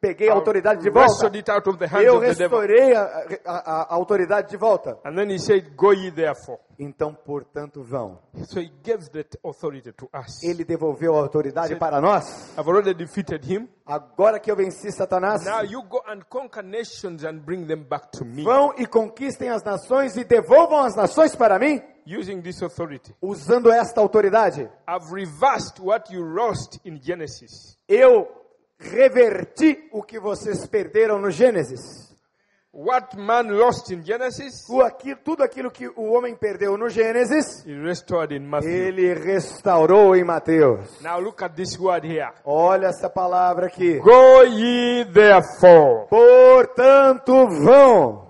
[0.00, 1.26] peguei a autoridade de volta.
[1.36, 2.60] it out of the hands Eu of the devil.
[2.60, 3.02] restaurei a,
[3.44, 4.96] a- a autoridade de volta.
[5.04, 6.60] And then he said, Go ye therefore.
[6.78, 8.18] Então, portanto, vão.
[8.46, 10.42] So he gave that authority to us.
[10.42, 12.50] Ele devolveu a autoridade para nós.
[12.58, 13.68] I've already defeated him.
[13.86, 18.08] Agora que eu venci Satanás, Now you go and conquer nations and bring them back
[18.12, 22.62] to me vão e conquistem as nações e devolvam as nações para mim, using this
[22.62, 23.14] authority.
[23.22, 24.68] usando esta autoridade.
[24.88, 27.78] I've reversed what you lost in Genesis.
[27.88, 28.26] Eu
[28.78, 32.14] reverti o que vocês perderam no Gênesis.
[32.78, 37.64] What man lost in Genesis, O aqui- tudo aquilo que o homem perdeu no Gênesis,
[37.64, 41.00] ele restaurou em Mateus.
[41.00, 42.30] Now look at this word here.
[42.44, 43.98] Olha essa palavra aqui.
[44.00, 46.06] Go ye therefore.
[46.10, 48.26] Portanto, vão.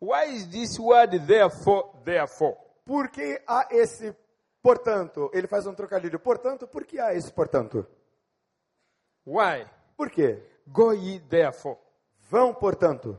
[0.00, 2.56] Why is this word therefore, therefore?
[2.86, 4.14] Por que há esse
[4.62, 5.28] portanto?
[5.34, 6.20] Ele faz um trocadilho.
[6.20, 7.84] Portanto, por que há esse portanto?
[9.26, 9.66] Why?
[9.96, 10.42] Por quê?
[10.68, 11.76] Go ye therefore.
[12.30, 13.18] Vão, portanto.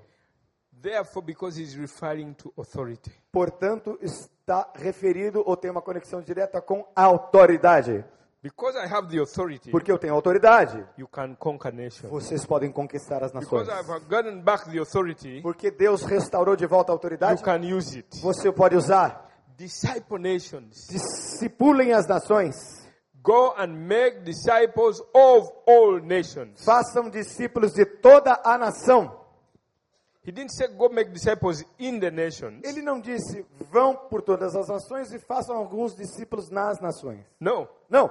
[0.81, 3.11] Therefore, because he's referring to authority.
[3.31, 8.03] Portanto, está referido ou tem uma conexão direta com a autoridade.
[8.43, 12.09] Because I have the authority, Porque eu tenho autoridade, you can conquer nations.
[12.09, 13.67] vocês podem conquistar as nações.
[13.67, 17.59] Because I've gotten back the authority, Porque Deus restaurou de volta a you autoridade, can
[17.61, 18.19] use it.
[18.19, 19.29] você pode usar.
[19.55, 20.87] Disciple nations.
[20.89, 22.55] Discipulem as nações.
[23.21, 26.63] Go and make disciples of all nations.
[26.65, 29.20] Façam discípulos de toda a nação.
[30.23, 32.61] He didn't say go make disciples in the nations.
[32.63, 37.25] Ele não disse vão por todas as nações e façam alguns discípulos nas nações.
[37.39, 38.05] No, Não,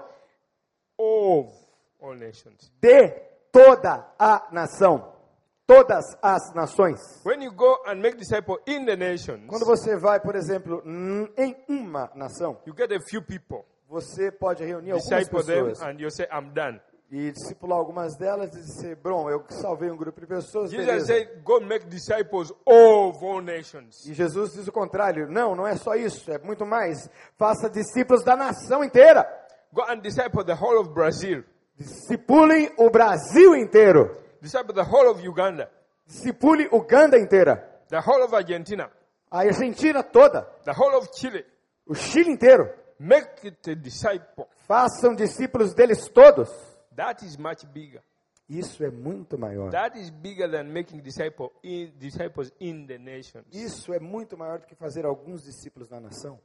[0.99, 1.57] of
[2.01, 2.71] all nations.
[2.81, 3.09] de
[3.53, 5.19] toda a nação.
[5.67, 6.99] Todas as nações.
[7.25, 11.57] When you go and make disciples in the nations, Quando você vai, por exemplo, em
[11.69, 16.01] uma nação, you get a few people, você pode reunir algumas disciple them, pessoas and
[16.01, 16.81] you say, I'm done.
[17.11, 21.29] E discipular algumas delas e dizer, bom, eu salvei um grupo de pessoas, Jesus said,
[21.43, 24.07] go make disciples of all nations.
[24.07, 25.29] E Jesus diz o contrário.
[25.29, 27.11] Não, não é só isso, é muito mais.
[27.37, 29.27] Faça discípulos da nação inteira.
[29.73, 31.43] Go and disciple the whole of Brazil,
[31.77, 34.17] Discipulem o Brasil inteiro.
[34.41, 35.71] disciple the whole of Uganda,
[36.07, 37.69] Discipule Uganda inteira.
[37.89, 38.91] the whole of Argentina,
[39.33, 40.47] A Argentina toda.
[40.65, 41.45] the whole of Chile.
[41.87, 42.71] O Chile inteiro.
[42.99, 44.47] Make it a disciple.
[44.69, 46.51] Façam discípulos deles todos.
[47.01, 48.03] That is much bigger.
[48.49, 49.71] Isso é muito maior.
[49.71, 53.47] That is bigger than making disciple in, disciples in the nations.
[53.53, 56.39] Isso é muito maior do que fazer alguns discípulos na nação.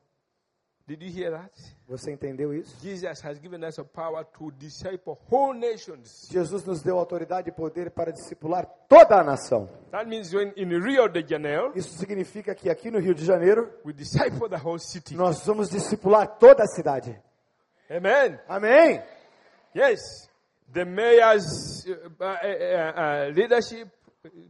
[0.87, 1.51] Did you hear that?
[1.87, 2.77] Você entendeu isso?
[2.79, 6.27] Jesus has given us a power to disciple whole nations.
[6.31, 9.67] Jesus nos deu autoridade e poder para discipular toda a nação.
[9.89, 13.73] That means when in Rio de Janeiro, Isso significa que aqui no Rio de Janeiro
[13.83, 15.15] we disciple the whole city.
[15.15, 17.19] nós vamos discipular toda a cidade.
[17.89, 18.39] Amen.
[18.47, 19.01] Amém?
[19.75, 20.29] Yes.
[20.71, 23.89] The mayor's uh, uh, uh, leadership,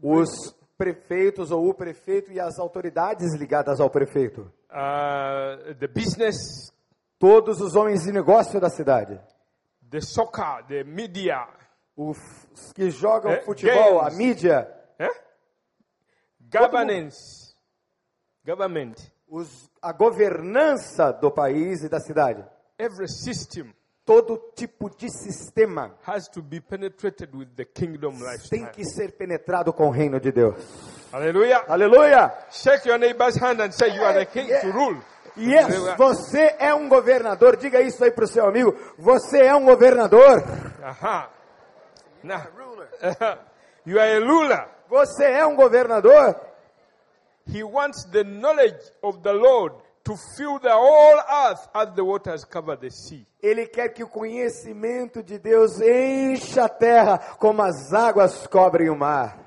[0.02, 4.52] Os prefeitos ou o prefeito e as autoridades ligadas ao prefeito.
[4.72, 6.72] uh, the business,
[7.20, 9.20] Todos os homens de negócio da cidade.
[9.90, 11.48] the soccer, the media,
[11.98, 12.18] Os
[12.74, 14.18] que jogam Eh, futebol, a games.
[14.18, 14.68] mídia,
[15.00, 15.10] eh?
[16.52, 17.56] governance,
[18.46, 18.96] government,
[19.28, 22.44] os- a governança do país e da cidade.
[22.78, 23.74] every system
[24.06, 28.14] Todo tipo de sistema has to be penetrated with the kingdom
[28.52, 30.56] tem que ser penetrado com o reino de Deus.
[31.12, 31.66] Hallelujah.
[31.68, 32.32] Aleluia!
[32.52, 34.62] Shake your neighbor's hand and say, You are the king Yeah.
[34.62, 35.02] to rule.
[35.38, 37.58] Yes, você é um governador.
[37.58, 38.74] Diga isso aí para o seu amigo.
[38.98, 40.42] Você é um governador.
[40.84, 41.30] Aha.
[42.24, 42.42] Now,
[43.86, 44.68] you are a ruler.
[44.88, 46.36] Você é um governador.
[47.48, 52.46] He wants the knowledge of the Lord to fill the whole earth as the waters
[52.46, 53.26] cover the sea.
[53.42, 58.96] Ele quer que o conhecimento de Deus encha a terra como as águas cobrem o
[58.96, 59.38] mar.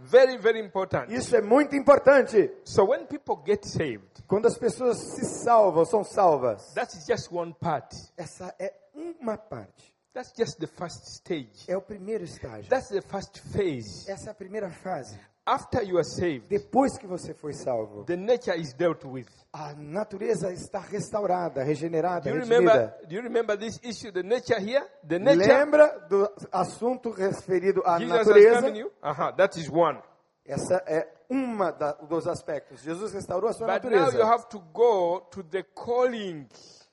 [0.00, 1.10] Very, very important.
[1.12, 2.50] Isso é muito importante.
[2.64, 6.72] So when people get saved, Quando as pessoas se salvam, são salvas.
[6.74, 7.94] that is just one part.
[8.16, 9.92] Essa é uma parte.
[10.14, 11.64] That's just the first stage.
[11.68, 12.68] É o primeiro estágio.
[12.68, 14.08] That's the first phase.
[14.10, 15.18] Essa é a primeira fase.
[15.50, 19.26] After you are saved, Depois que você foi salvo, the nature is dealt with.
[19.50, 22.58] a natureza está restaurada, regenerada, Do you redimida.
[22.72, 23.06] remember?
[23.08, 24.12] Do you remember this issue?
[24.12, 24.86] The nature here.
[25.08, 25.46] The nature.
[25.46, 28.68] Lembra do assunto referido à Jesus natureza?
[28.76, 28.92] you.
[29.02, 29.98] Uh-huh, that is one.
[30.44, 32.82] Essa é uma da, dos aspectos.
[32.82, 34.24] Jesus restaurou a sua But now you natureza.
[34.26, 36.46] have to go to the calling.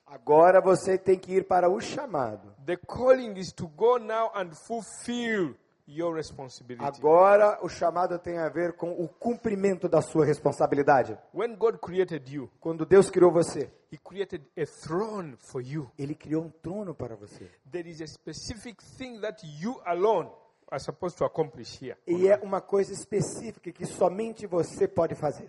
[0.06, 2.54] Agora você tem que ir para o chamado.
[2.64, 5.56] The calling is to go now and fulfill
[5.88, 6.84] your responsibility.
[6.84, 11.16] Agora o chamado tem a ver com o cumprimento da sua responsabilidade.
[11.34, 15.90] When God created you, Quando Deus criou você, He created a throne for you.
[15.98, 17.50] Ele criou um trono para você.
[17.70, 20.28] There is a specific thing that you alone
[20.70, 21.96] are supposed to accomplish here.
[22.06, 25.48] E é uma coisa específica que somente você pode fazer.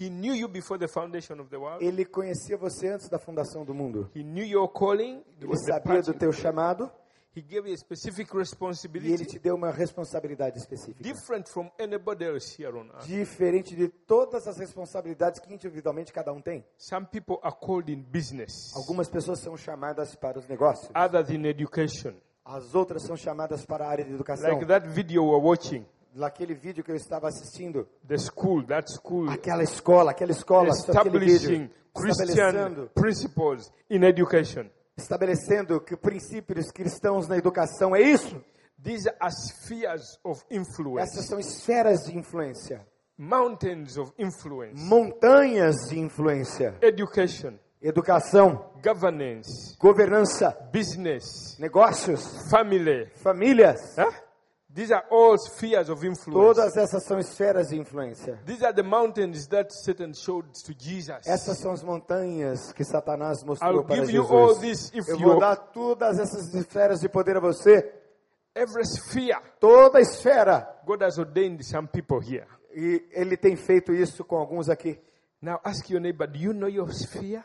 [0.00, 1.84] He knew you before the foundation of the world.
[1.84, 4.10] Ele conhecia você antes da fundação do mundo.
[4.16, 5.22] He knew your calling.
[5.38, 6.90] Ele sabia do teu chamado
[7.34, 11.02] He gave you a specific e ele responsibility te deu uma responsabilidade específica.
[11.02, 13.06] different from anybody else here on earth.
[13.06, 16.62] Diferente de todas as responsabilidades que individualmente cada um tem.
[16.76, 21.46] Some people are called in business, Algumas pessoas são chamadas para os negócios, others in
[21.46, 22.14] education.
[22.44, 24.50] as outras são chamadas para a área de educação.
[24.50, 29.30] Like that video we're watching, Naquele vídeo que eu estava assistindo, the school, that school
[29.30, 34.66] aquela escola, aquela escola, aquele vídeo, establishing Christian principles in education.
[34.96, 38.42] Estabelecendo que princípios cristãos na educação é isso.
[38.82, 42.84] These are spheres of influence, Essas são esferas de influência,
[43.16, 53.06] mountains of influence, montanhas de influência, education, educação, governance, governança, business, negócios, family.
[53.16, 53.80] famílias.
[53.96, 54.12] Huh?
[54.74, 56.32] These are all spheres of influence.
[56.32, 58.38] Todas essas são esferas de influência.
[58.46, 61.26] These are the mountains that Satan showed to Jesus.
[61.26, 64.90] Essas são as montanhas que Satanás mostrou I'll para give you all Jesus.
[64.90, 67.92] this if Eu vou dar todas essas esferas de poder a você.
[68.54, 69.38] every sphere.
[69.60, 70.66] Toda esfera.
[70.86, 72.46] God has ordained some people here.
[72.74, 74.98] E ele tem feito isso com alguns aqui.
[75.42, 77.44] Now ask your neighbor, do you know your sphere?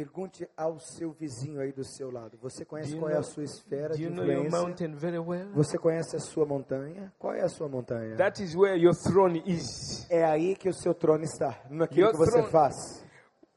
[0.00, 2.38] Pergunte ao seu vizinho aí do seu lado.
[2.40, 5.20] Você conhece qual é a know- sua esfera de know influência?
[5.20, 5.48] well?
[5.52, 7.12] Você conhece a sua montanha?
[7.18, 8.16] Qual é a sua montanha?
[8.16, 10.06] That is where your throne is.
[10.08, 13.04] É aí que o seu trono está, naquilo Your que você throne- faz.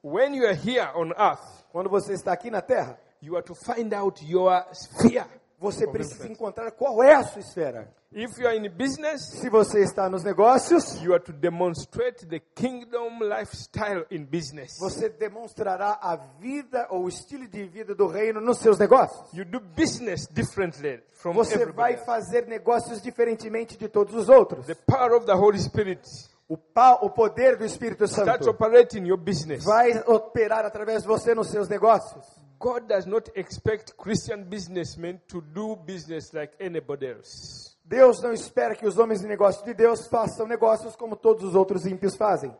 [0.04, 3.54] When you are here on earth, Quando você está aqui na terra, you are to
[3.56, 5.26] find out your sphere.
[5.63, 7.88] Você precisa encontrar qual é a sua esfera.
[8.12, 12.39] If you are in business, Se você está nos negócios, you are to demonstrate the
[12.54, 14.78] kingdom lifestyle in business.
[14.80, 19.34] você demonstrará a vida ou o estilo de vida do reino nos seus negócios.
[19.34, 24.68] You do business differently from Você vai fazer negócios diferentemente de todos os outros.
[24.68, 26.01] The power of the Holy Spirit
[26.47, 26.57] O,
[27.01, 29.64] o poder do Espírito Santo operating your business.
[29.64, 32.43] vai operar através de você nos seus negócios.
[32.64, 37.76] God does not expect Christian businessmen to do business like anybody else.
[37.84, 41.55] Deus não espera que os homens de negócio de Deus façam negócios como todos os
[41.55, 42.55] outros ímpios fazem.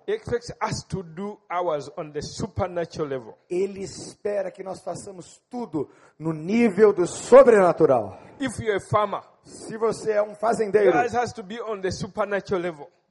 [3.50, 5.90] Ele espera que nós façamos tudo
[6.20, 8.20] no nível do sobrenatural.
[8.90, 10.92] Farmer, Se você é um fazendeiro.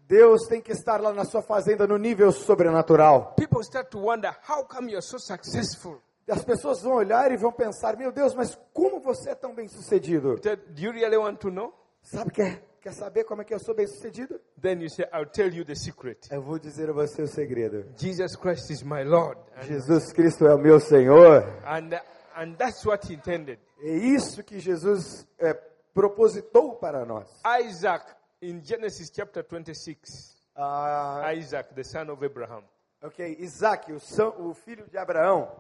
[0.06, 3.32] Deus tem que estar lá na sua fazenda no nível sobrenatural.
[3.34, 5.98] People start to wonder, how come you're so successful?
[6.30, 9.68] As pessoas vão olhar e vão pensar: Meu Deus, mas como você é tão bem
[9.68, 10.36] sucedido?
[10.36, 11.72] Do you really want to know?
[12.02, 14.40] Sabe, quer, quer saber como é que eu sou bem sucedido?
[14.60, 16.28] Then you say, I'll tell you the secret.
[16.30, 17.84] Eu vou dizer a você o segredo.
[17.96, 19.40] Jesus Christ is my Lord.
[19.56, 21.44] And, Jesus Cristo é o meu Senhor.
[21.66, 21.90] and,
[22.36, 23.58] and that's what he intended.
[23.80, 25.54] É isso que Jesus é,
[25.92, 27.28] propositou para nós.
[27.66, 28.04] Isaac,
[28.40, 32.62] in Genesis chapter 26, Ah, Isaac, the son of Abraham,
[33.02, 35.50] ok, Isaac, o, são- o filho de Abraão,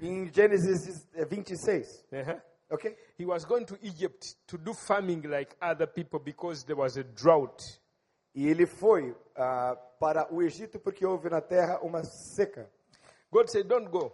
[0.00, 2.04] em Gênesis eh, 26.
[2.12, 2.96] uh-huh, Ok?
[3.18, 7.02] he was going to Egypt to do farming like other people because there was a
[7.02, 7.62] drought.
[8.34, 12.70] E ele foi ah, para o Egito porque houve na terra uma seca.
[13.32, 14.12] God said, Don't go.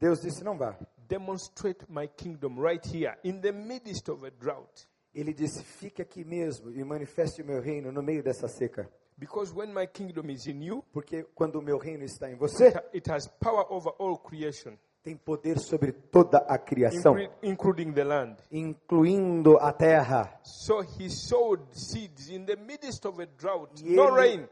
[0.00, 0.78] Deus disse: Não vá.
[1.06, 4.88] Demonstrate my kingdom right here in the midst of a drought.
[5.14, 8.88] Ele disse: Fique aqui mesmo e manifeste o meu reino no meio dessa seca.
[9.18, 12.68] Because when my kingdom is in you, Porque quando o meu reino está em você,
[12.94, 18.04] it has power over all creation, tem poder sobre toda a criação, inclu- including the
[18.04, 18.36] land.
[18.50, 20.30] incluindo a terra.
[20.44, 24.48] So he sowed seeds in the midst of a drought, E no ele, rain.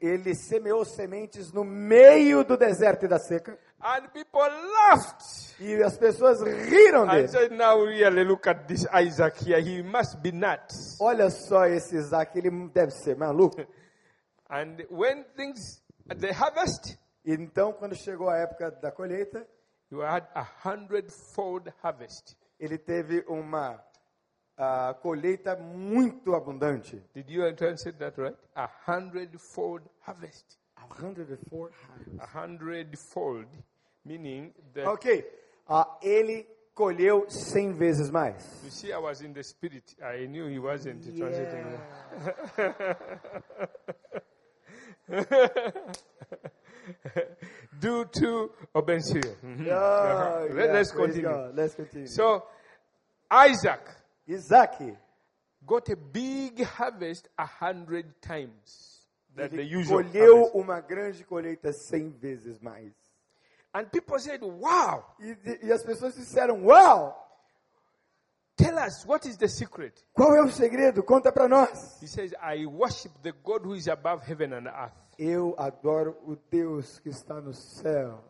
[0.00, 3.56] ele semeou sementes no meio do deserto e da seca.
[3.80, 5.54] And people laughed.
[5.60, 7.28] E as pessoas riram I dele.
[7.28, 9.60] said, now really look at this Isaac here.
[9.60, 10.96] He must be nuts.
[11.00, 13.60] Olha só esse Isaac, ele deve ser maluco.
[14.50, 19.46] And when things, at the harvest, Então, quando chegou a época da colheita,
[19.90, 22.36] you had a hundredfold harvest.
[22.58, 23.82] ele teve uma
[24.56, 27.02] ah, colheita muito abundante.
[27.14, 28.36] Did you translate that right?
[28.54, 30.58] A hundredfold harvest.
[30.76, 31.70] 104
[32.20, 33.48] A hundredfold,
[34.04, 35.24] meaning that, Ok.
[35.66, 38.62] Ah, ele colheu 100 vezes mais.
[38.64, 39.94] you see, I was in the spirit.
[40.00, 41.80] I knew he wasn't translating it.
[47.80, 49.36] Due to Obensier.
[49.42, 49.68] Mhm.
[49.70, 50.54] Ah, Uh-huh.
[50.54, 51.22] Let, yeah, let's continue.
[51.22, 51.54] God.
[51.56, 52.06] Let's continue.
[52.08, 52.42] So,
[53.30, 53.80] Isaac
[54.28, 54.96] Isaac,
[55.66, 60.54] got a big harvest a hundred times than the usual colheu harvest.
[60.54, 62.92] uma grande colheita 100 vezes mais.
[63.74, 65.34] And people said, wow, E,
[65.66, 67.12] e as pessoas disseram: Uau!
[68.56, 70.04] Tell us what is the secret?
[70.12, 71.02] Qual é o segredo?
[71.02, 72.00] Conta para nós.
[72.02, 74.94] He says, I worship the God who is above heaven and earth.
[75.18, 78.22] Eu adoro o Deus que está no céu.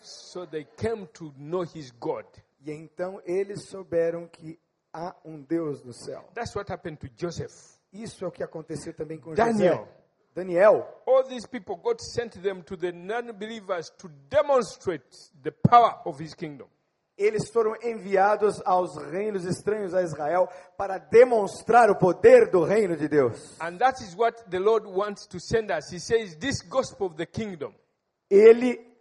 [0.00, 2.26] So they came to know his God.
[2.64, 4.58] E então eles souberam que
[4.92, 6.28] há um Deus no céu.
[6.34, 7.78] That's what happened to Joseph.
[7.92, 9.78] Isso é o que aconteceu também com Daniel.
[9.78, 10.04] José.
[10.34, 10.86] Daniel.
[11.06, 15.04] All these people, God sent them to the non believers to demonstrate
[15.42, 16.68] the power of his kingdom.
[17.16, 23.08] Eles foram enviados aos reinos estranhos a Israel para demonstrar o poder do reino de
[23.08, 23.56] Deus.
[23.60, 25.90] And that is what the Lord wants to send us.
[25.92, 27.72] He says, This gospel of the kingdom
[28.30, 28.93] Ele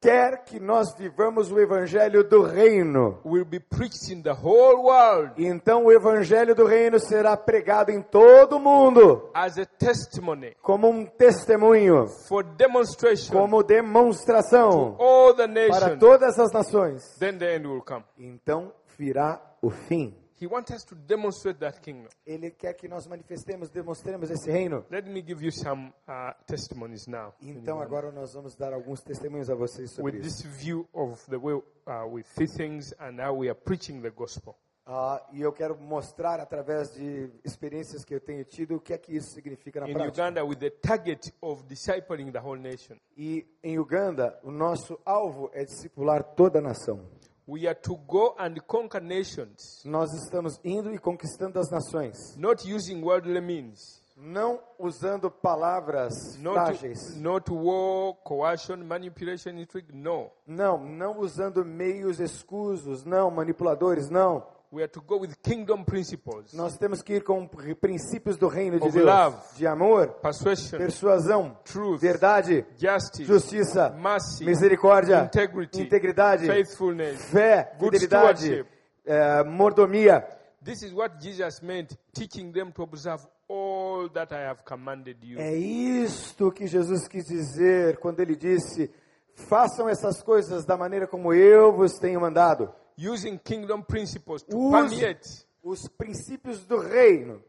[0.00, 3.20] quer que nós vivamos o evangelho do reino.
[3.24, 8.00] will be preached in the whole world Então o evangelho do reino será pregado em
[8.00, 15.46] todo o mundo as a testimony como um testemunho, for demonstration como demonstração all the
[15.68, 17.02] para todas as nações.
[17.18, 18.04] Then the end will come.
[18.18, 20.14] Então virá o fim.
[20.40, 22.08] He wants us to demonstrate that kingdom.
[22.24, 24.86] Ele quer que nós manifestemos, demonstremos esse reino.
[24.90, 27.34] Let me give you some uh, testimonies now.
[27.42, 30.42] Então agora nós vamos dar alguns testemunhos a vocês sobre With isso.
[30.44, 34.10] this view of the way uh, we see things and how we are preaching the
[34.10, 34.56] gospel.
[34.86, 38.98] Ah, e eu quero mostrar através de experiências que eu tenho tido o que é
[38.98, 40.22] que isso significa na In prática.
[40.22, 45.50] Uganda, with the target of discipling the whole nation, E em Uganda, o nosso alvo
[45.52, 47.06] é discipular toda a nação.
[47.50, 52.62] We are to go and conquer nations, Nós estamos indo e conquistando as nações, not
[52.72, 57.16] using worldly means, não usando palavras not, frágeis.
[57.16, 59.92] not war, coercion, manipulation, intrigue.
[59.92, 60.30] No.
[60.46, 64.46] Não, não usando meios escusos, não, manipuladores, não.
[64.72, 67.44] We are to go with kingdom principles, Nós temos que ir com
[67.80, 69.36] princípios do reino de Of Deus, love.
[69.56, 77.20] de amor, persuasion, persuasão, truth, verdade, justice, justiça, mercy, misericórdia, integrity, integridade, faithfulness.
[77.32, 78.64] fé, good fidelidade,
[79.04, 80.24] eh, mordomia.
[80.62, 85.40] This is what Jesus meant, teaching them to observe all that I have commanded you.
[85.40, 88.88] É isto que Jesus quis dizer quando ele disse:
[89.34, 92.72] façam essas coisas da maneira como eu vos tenho mandado.
[93.00, 97.42] Using kingdom principles to Use permeate os princípios do reino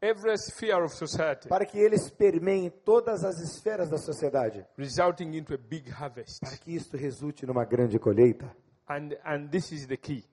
[0.00, 5.52] every sphere of society, para que eles permeiem todas as esferas da sociedade, resulting into
[5.52, 6.40] a big harvest.
[6.40, 8.54] para que isto resulte numa grande colheita.
[8.88, 10.24] And, and this is the key.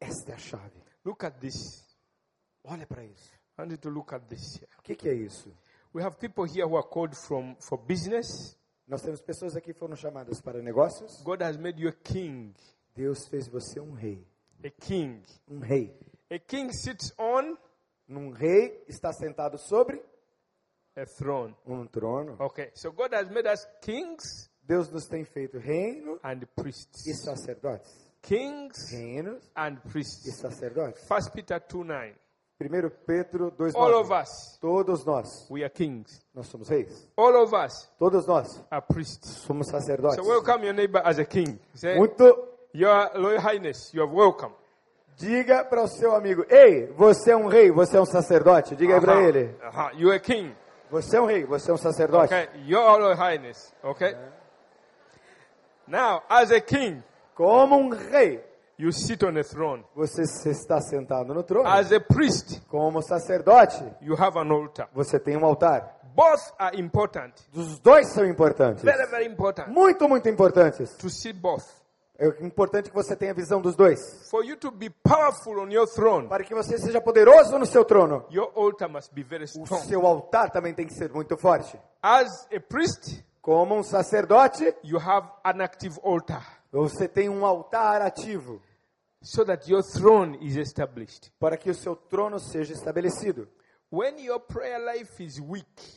[0.00, 0.80] Esta é a chave.
[1.04, 1.84] Look at this.
[2.64, 3.32] Olha para isso.
[3.58, 4.60] I you to look at this.
[4.78, 5.52] O que, que é isso?
[5.92, 8.56] We have people here who are called from for business.
[8.86, 11.20] Nós temos pessoas aqui que foram chamadas para negócios.
[11.22, 12.54] God has made you a king.
[12.98, 14.26] Deus fez você um rei.
[14.64, 15.22] A king.
[15.48, 15.96] Um rei.
[16.28, 17.56] A king sits on
[18.10, 20.02] Um rei está sentado sobre
[20.96, 21.54] a throne.
[21.64, 22.36] um trono.
[22.40, 27.06] Okay, so God has made us kings Deus nos tem feito reino and priests.
[27.06, 27.88] e sacerdotes.
[28.20, 30.34] Kings Reinos and e priests.
[30.36, 31.06] sacerdotes.
[31.06, 32.14] First Peter 2 9.
[32.60, 36.20] 1 Pedro 2, All of us, Todos nós, we are kings.
[36.34, 37.08] nós somos reis.
[37.16, 39.28] All of us Todos nós are priests.
[39.46, 40.16] somos sacerdotes.
[40.16, 41.60] So welcome your neighbor as a king.
[41.74, 44.52] Say, Muito Your Royal Highness, you are welcome.
[45.16, 48.76] diga para o seu amigo: Ei, você é um rei, você é um sacerdote.
[48.76, 49.28] Diga aí para Uh-huh.
[49.28, 49.90] ele: Uh-huh.
[50.00, 50.54] You are king.
[50.90, 52.32] Você é um rei, você é um sacerdote.
[52.32, 53.74] Okay, your Royal Highness.
[53.82, 54.14] Okay.
[55.86, 57.02] Now, as a king,
[57.34, 58.44] Como um rei,
[58.78, 59.84] you sit on a throne.
[59.94, 61.68] você está sentado no trono.
[61.68, 64.88] As a priest, Como sacerdote, you have an altar.
[64.92, 65.96] você tem um altar.
[66.14, 67.32] Both are important.
[67.54, 68.82] Os dois são importantes.
[68.82, 69.68] Very, very important.
[69.70, 70.96] Muito, muito importantes.
[70.96, 71.64] To see both.
[72.20, 74.28] É importante que você tenha visão dos dois.
[74.28, 77.84] For you to be powerful on your throne, Para que você seja poderoso no seu
[77.84, 78.26] trono,
[79.60, 81.78] o seu altar também tem que ser muito forte.
[82.68, 84.74] Priest, Como um sacerdote,
[86.72, 88.60] você tem um altar ativo
[89.22, 89.44] so
[91.38, 93.48] para que o seu trono seja estabelecido.
[93.92, 94.28] Weak,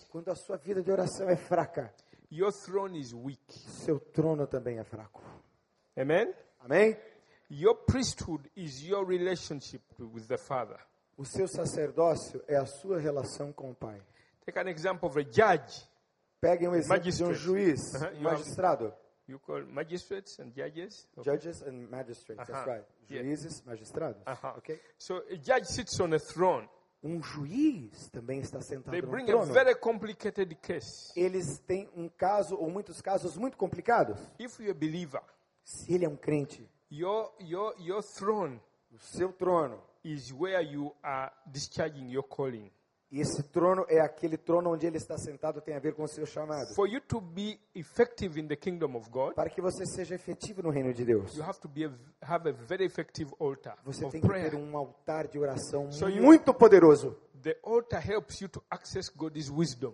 [0.10, 1.92] Quando a sua vida de oração é fraca,
[3.50, 5.31] seu trono também é fraco.
[5.98, 6.34] Amen?
[6.60, 6.98] Amém?
[7.50, 10.78] Your priesthood is your relationship with the Father.
[11.18, 14.02] O seu sacerdócio é a sua relação com o Pai.
[14.46, 15.86] Take an example of a judge.
[16.40, 17.40] Peguem um exemplo de um Magistrate.
[17.40, 18.94] juiz, you have- magistrado.
[19.28, 21.08] You call magistrates and judges.
[21.16, 21.32] Okay.
[21.32, 22.66] Judges and magistrates, that's Uh-huh.
[22.70, 22.86] right.
[23.10, 23.24] Yeah.
[23.24, 24.22] Juízes, magistrados.
[24.26, 24.58] Uh-huh.
[24.58, 24.82] ok?
[24.98, 26.68] So a judge sits on a throne.
[27.04, 29.54] Um juiz também está sentado They no bring a trono.
[29.54, 31.12] very complicated case.
[31.16, 34.20] Eles têm um caso, ou muitos casos muito complicados.
[34.40, 35.22] If you're a believer,
[35.64, 38.60] Se ele é um crente, your, your, your throne
[38.94, 42.72] o seu trono, is where you are discharging your calling.
[43.14, 46.08] e esse trono é aquele trono onde ele está sentado, tem a ver com o
[46.08, 46.74] seu chamado.
[46.76, 50.62] For you to be effective in the kingdom of God, Para que você seja efetivo
[50.64, 51.92] no reino de Deus, you have to be a,
[52.22, 54.56] have a very effective altar você tem que ter prayer.
[54.56, 57.16] um altar de oração So you- muito poderoso.
[57.42, 59.94] The altar helps you to access God's wisdom.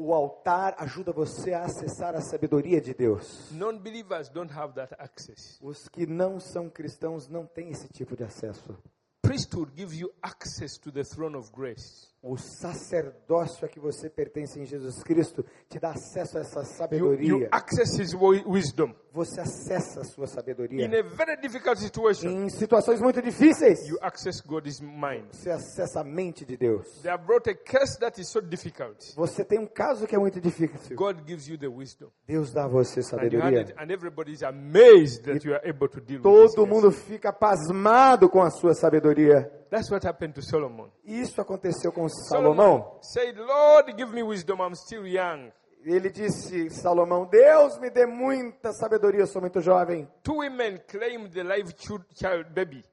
[0.00, 3.50] O altar ajuda você a acessar a sabedoria de Deus.
[3.50, 5.58] Non-believers don't have that access.
[5.60, 8.78] Os que não são cristãos não têm esse tipo de acesso.
[9.20, 12.14] Priesthood gives you access to the throne of grace.
[12.20, 16.64] O sacerdócio a que você pertence em Jesus Cristo te dá acesso a essa You,
[16.66, 17.28] sabedoria.
[17.28, 18.92] you access His wi- wisdom.
[19.12, 20.84] Você acessa a sua sabedoria.
[20.84, 25.26] In a very difficult situation, Em situações muito difíceis, you access God's mind.
[25.32, 26.86] você acessa a mente de Deus.
[27.02, 28.98] They have brought a case that is so difficult.
[29.16, 30.96] Você tem um caso que é muito difícil.
[30.96, 32.08] God gives you the wisdom.
[32.26, 33.74] Deus dá a você you sabedoria.
[33.78, 38.42] and everybody is amazed that you are able to deal Todo mundo fica pasmado com
[38.42, 39.50] a sua sabedoria.
[39.70, 40.90] That's what happened to Solomon.
[41.04, 42.98] Isso aconteceu com Salomão.
[43.02, 44.60] said, Lord, give me wisdom.
[44.60, 45.52] I'm still young.
[45.84, 50.08] Ele disse, Salomão, Deus me dê muita sabedoria, eu sou muito jovem.
[50.22, 51.72] Two women claimed the live
[52.14, 52.84] child baby.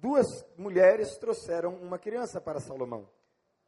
[0.00, 3.06] Duas mulheres trouxeram uma criança para Salomão.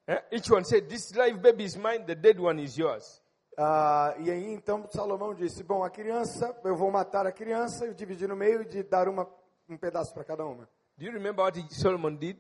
[0.07, 0.22] Eh?
[0.32, 3.22] Each one said, This live baby is mine, the dead one is yours.
[3.57, 7.94] Ah, e aí então Salomão disse, bom, a criança, eu vou matar a criança e
[7.94, 9.28] dividir no meio e de dar uma,
[9.68, 10.68] um pedaço para cada uma.
[11.03, 12.36] Do you remember what Solomon did?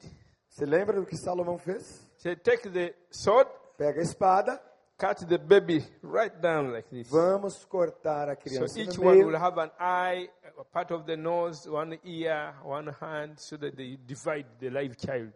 [0.48, 2.00] Você lembra do que Salomão fez?
[2.16, 4.62] He said, Take the sword, Pega a espada,
[4.96, 7.08] cut the baby right down like this.
[7.10, 9.26] vamos cortar a So criança each no one meio.
[9.26, 13.74] will have an eye, a part of the nose, one ear, one hand, so that
[13.74, 15.32] they divide the live child.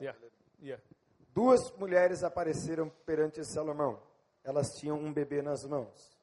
[0.00, 0.16] Yeah,
[0.60, 0.80] yeah.
[1.32, 4.02] Duas mulheres apareceram perante Salomão.
[4.42, 6.18] Elas tinham um bebê nas mãos.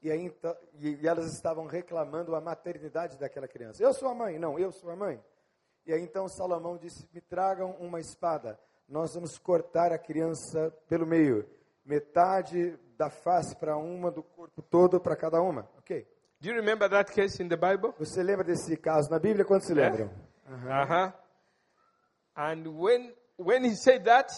[0.00, 3.82] E, aí, então, e elas estavam reclamando a maternidade daquela criança.
[3.82, 4.38] Eu sou a mãe.
[4.38, 5.20] Não, eu sou a mãe.
[5.86, 8.58] E aí então Salomão disse, me tragam uma espada.
[8.88, 11.48] Nós vamos cortar a criança pelo meio.
[11.84, 15.68] Metade da face para uma, do corpo todo para cada uma.
[15.78, 16.06] Ok.
[16.40, 17.92] Do you remember that case in the Bible?
[17.98, 19.44] Você lembra desse caso na Bíblia?
[19.44, 20.06] Quantos se lembram?
[20.46, 21.12] Uh huh.
[22.36, 24.32] And when when he said that,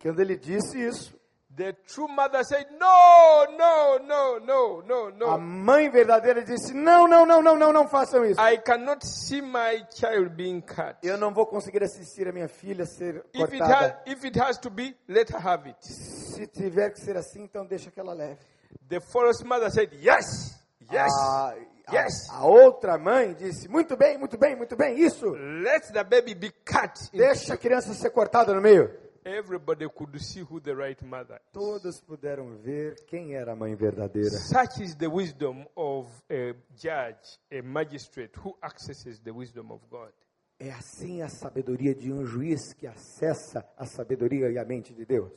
[0.00, 1.18] Quando ele disse isso,
[1.56, 4.82] The true mother said, No, no, no, no,
[5.12, 5.40] no, A no.
[5.40, 8.40] mãe verdadeira disse: Não, não, não, não, não, não façam isso.
[8.40, 10.96] I cannot see my child being cut.
[11.02, 14.02] Eu não vou conseguir assistir a minha filha ser If it, has, cortada.
[14.06, 15.78] if it has to be, let her have it.
[15.86, 18.40] Se tiver que ser assim, então deixa que ela leve.
[18.88, 20.58] The first mother said, Yes,
[20.92, 21.54] yes, A,
[21.86, 22.28] a- yes.
[22.32, 25.30] a outra mãe disse: Muito bem, muito bem, muito bem, isso.
[25.30, 26.92] Let the baby be cut.
[27.12, 29.03] Deixa a criança ser cortada no meio.
[29.24, 31.52] Everybody could see who the right mother is.
[31.52, 34.28] Todos puderam ver quem era a mãe verdadeira.
[34.30, 40.12] Such is the wisdom of a judge, a magistrate who accesses the wisdom of God.
[40.58, 45.04] É assim a sabedoria de um juiz que acessa a sabedoria e a mente de
[45.06, 45.32] Deus.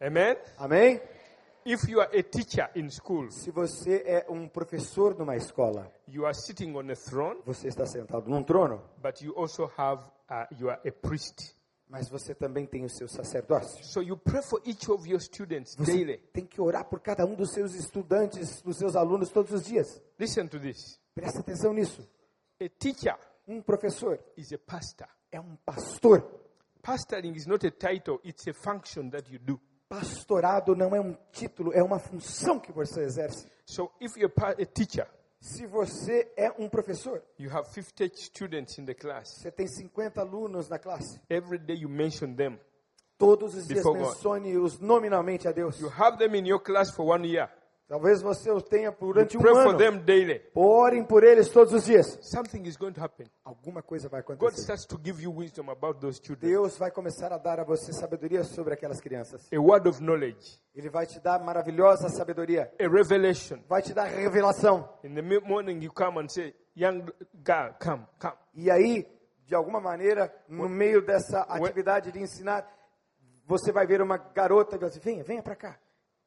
[0.00, 0.36] Amen?
[0.56, 1.00] Amém?
[1.66, 6.24] If you are a teacher in school, Se você é um professor numa escola, you
[6.24, 10.46] are sitting on a throne, você está sentado num trono, but you also have, uh,
[10.58, 11.54] you are a priest.
[11.88, 13.84] Mas você também tem o seu sacerdócio.
[13.84, 16.18] So you pray for each of your students Você daily.
[16.32, 20.00] tem que orar por cada um dos seus estudantes, dos seus alunos todos os dias.
[20.18, 21.00] Listen to this.
[21.14, 22.06] Presta atenção nisso.
[22.60, 23.16] A teacher
[23.46, 25.08] Um professor is a pastor.
[25.32, 26.22] é um pastor.
[26.82, 29.58] Pastoring is not a title, it's a function that you do.
[29.88, 33.46] Pastorado não é um título, é uma função que você exerce.
[33.64, 35.08] So if you're a teacher,
[35.40, 39.28] Se você é um professor, you have 50 students in the class.
[39.40, 41.20] você tem 50 alunos na classe.
[41.30, 42.58] Every day you mention them.
[43.16, 45.78] Todos os dias mencione-os nominalmente a Deus.
[45.80, 47.50] You have them in your class for one year.
[47.88, 49.78] Talvez você os tenha durante You um pray for ano.
[49.78, 50.42] them daily.
[50.54, 52.18] Orem por eles todos os dias.
[52.20, 53.26] Something is going to happen.
[53.42, 54.60] Alguma coisa vai God acontecer.
[54.62, 56.50] starts to give you wisdom about those children.
[56.52, 59.48] Deus vai começar a dar a você sabedoria sobre aquelas crianças.
[59.50, 62.70] A word of knowledge, Ele vai te dar maravilhosa sabedoria.
[62.78, 63.58] a revelation.
[63.66, 64.86] Vai te dar revelação.
[65.02, 67.06] In the morning, you come and say, Young
[67.42, 68.34] girl, come, come.
[68.54, 69.06] E aí,
[69.46, 72.70] de alguma maneira, no meio dessa atividade de ensinar,
[73.46, 75.78] você vai ver uma garota e vai dizer, venha, venha para cá.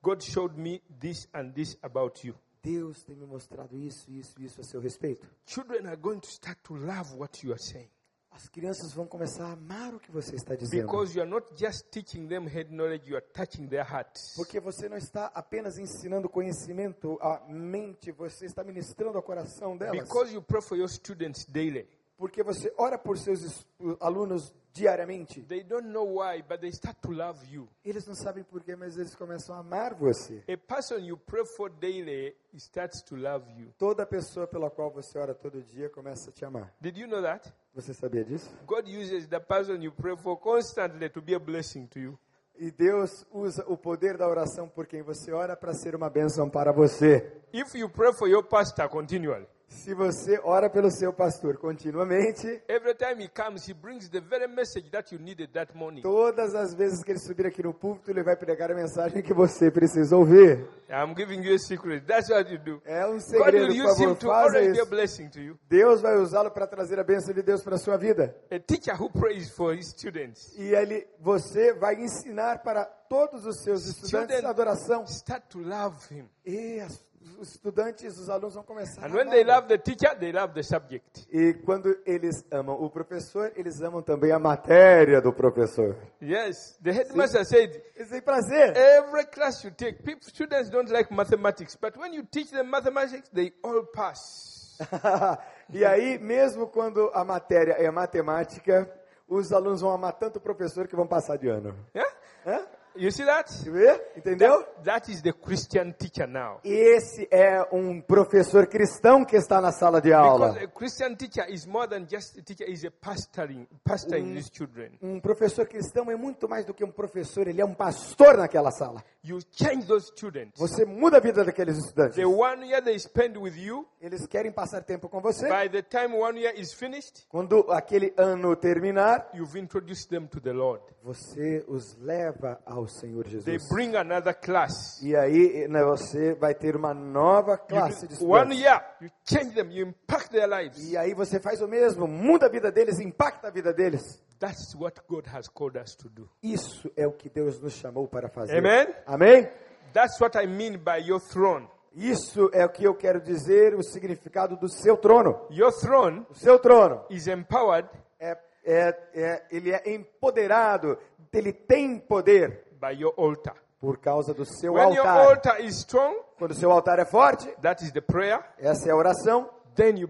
[0.01, 2.35] God showed me this and this about you.
[2.63, 5.27] Deus tem me mostrado isso, isso, isso a seu respeito.
[5.45, 7.89] Children are going to start to love what you are saying.
[8.31, 10.85] As crianças vão começar a amar o que você está dizendo.
[10.85, 14.35] Because you are not just teaching them head knowledge, you are touching their hearts.
[14.37, 20.07] Porque você não está apenas ensinando conhecimento à mente, você está ministrando ao coração delas.
[20.07, 21.87] Because you pray for your students daily.
[22.21, 23.65] Porque você ora por seus
[23.99, 25.41] alunos diariamente.
[25.41, 27.67] They don't know why, but they start to love you.
[27.83, 30.43] Eles não sabem porquê, mas eles começam a amar você.
[30.47, 33.73] A person you pray for daily starts to love you.
[33.75, 36.71] Toda pessoa pela qual você ora todo dia começa a te amar.
[36.79, 37.51] Did you know that?
[37.73, 38.55] Você sabia disso?
[38.67, 42.19] God uses the person you pray for constantly to be a blessing to you.
[42.55, 46.47] E Deus usa o poder da oração por quem você ora para ser uma bênção
[46.51, 47.41] para você.
[47.51, 52.93] If you pray for your pastor continually, Se você ora pelo seu pastor continuamente, every
[52.93, 56.01] time he comes, he brings the very message that you needed that morning.
[56.01, 59.33] todas as vezes que ele subir aqui no púlpito, ele vai pregar a mensagem que
[59.33, 60.67] você precisa ouvir.
[60.89, 62.01] I'm giving you a secret.
[62.05, 62.81] That's what you do.
[62.85, 65.57] É um God segredo, will por favor, faça isso.
[65.69, 68.35] Deus vai usá-lo para trazer a bênção de Deus para a sua vida.
[68.51, 73.63] A teacher who prays for his students E ele, você vai ensinar para todos os
[73.63, 75.05] seus estudantes a adoração.
[75.05, 76.29] start to love him.
[76.45, 77.01] E as-
[77.39, 80.53] os estudantes, os alunos vão começar And a when they love the teacher, they love
[80.53, 81.27] the subject.
[81.31, 85.95] E quando eles amam o professor, eles amam também a matéria do professor.
[86.21, 88.75] Yes, the headmaster said, Eles têm prazer.
[88.75, 93.29] every class you take, people, students don't like mathematics, but when you teach them mathematics,
[93.29, 94.77] they all pass.
[95.71, 98.89] e aí, mesmo quando a matéria é matemática,
[99.27, 101.75] os alunos vão amar tanto o professor que vão passar de ano.
[101.95, 102.15] Yeah?
[102.45, 102.67] Hã?
[102.95, 103.49] You see that?
[103.69, 104.01] Vê?
[104.17, 104.59] Entendeu?
[104.83, 106.59] That, that is the Christian teacher now.
[106.63, 110.47] Esse é um professor cristão que está na sala de Because aula.
[110.61, 114.91] a Christian teacher is more than just a teacher, is a pastoring, pastoring these children.
[115.01, 118.71] Um professor cristão é muito mais do que um professor, ele é um pastor naquela
[118.71, 119.01] sala.
[119.23, 120.59] You change those students.
[120.59, 122.15] Você muda a vida daqueles estudantes.
[122.15, 125.47] The one year they spend with you, Eles querem passar tempo com você.
[125.47, 130.41] by the time one year is finished, Quando aquele ano terminar, you've introduced them to
[130.41, 130.83] the Lord.
[131.03, 133.69] você os leva ao Senhor They Jesus.
[133.69, 135.01] bring another class.
[135.01, 138.59] E aí né, você vai ter uma nova classe de one estudantes.
[138.59, 140.89] year, you change them, you impact their lives.
[140.89, 144.01] E aí você faz o mesmo, muda a vida deles, impacta a vida deles.
[144.39, 146.29] That's what God has called us to do.
[146.41, 148.57] Isso é o que Deus nos chamou para fazer.
[148.57, 148.87] Amen?
[149.05, 149.47] Amém?
[149.93, 151.67] That's what I mean by your throne.
[151.93, 155.45] Isso é o que eu quero dizer, o significado do seu trono.
[155.51, 160.97] Your throne O seu trono is empowered é, é, é, ele é empoderado,
[161.33, 163.53] ele tem poder by your altar.
[163.79, 165.27] por causa do seu When your altar.
[165.55, 168.39] altar is strong, Quando o seu altar é forte, that is the prayer.
[168.59, 169.49] essa é a oração.
[169.73, 170.05] then you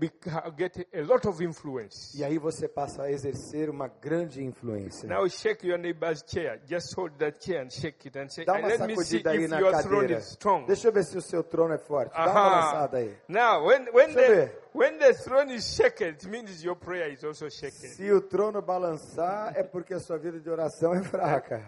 [0.58, 2.18] get a lot of influence.
[2.18, 5.08] E aí você passa a exercer uma grande influência.
[5.08, 6.60] Now shake your neighbor's chair.
[6.66, 9.22] Just hold that chair and shake it and say, Dá "And uma let me see
[9.24, 10.20] aí if na your throne cadeira.
[10.20, 10.66] is strong.
[10.66, 12.12] Deixa eu ver se o seu trono é forte.
[12.12, 12.50] Dá uma Aha.
[12.50, 13.16] balançada aí.
[13.30, 14.60] Now, when, when, the, ver.
[14.74, 17.88] when the throne is shaken, it means your prayer is also shaken.
[17.92, 21.64] Se o trono balançar, é porque a sua vida de oração é fraca.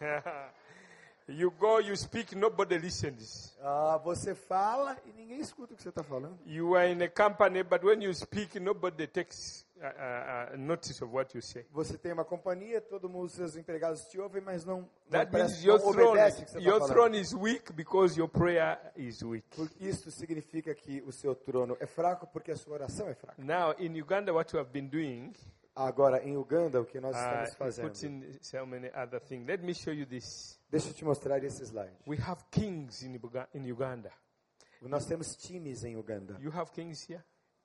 [1.28, 3.56] you go, you speak, nobody listens.
[3.62, 6.38] Ah, você fala e ninguém escuta o que você está falando.
[6.44, 11.02] You are in a company, but when you speak, nobody takes uh, uh, uh, notice
[11.02, 11.64] of what you say.
[11.72, 15.52] Você tem uma companhia, todo mundo, seus empregados te ouvem, mas não, não, That means
[15.52, 16.92] presta, your não throne, obedece que your falando.
[16.92, 19.46] throne is weak because your prayer is weak.
[19.56, 23.42] Porque Isso significa que o seu trono é fraco porque a sua oração é fraca.
[23.42, 25.32] Now, in Uganda, what you have been doing,
[25.76, 27.88] Agora, em Uganda, o que nós uh, estamos fazendo?
[27.88, 29.46] puts in so many other things.
[29.46, 30.60] Let me show you this.
[30.70, 31.96] Deixa eu te mostrar esse slide.
[32.06, 33.20] We have kings in,
[33.54, 34.12] in Uganda.
[34.80, 36.36] Nós temos times em Uganda.
[36.40, 37.24] You have kings here?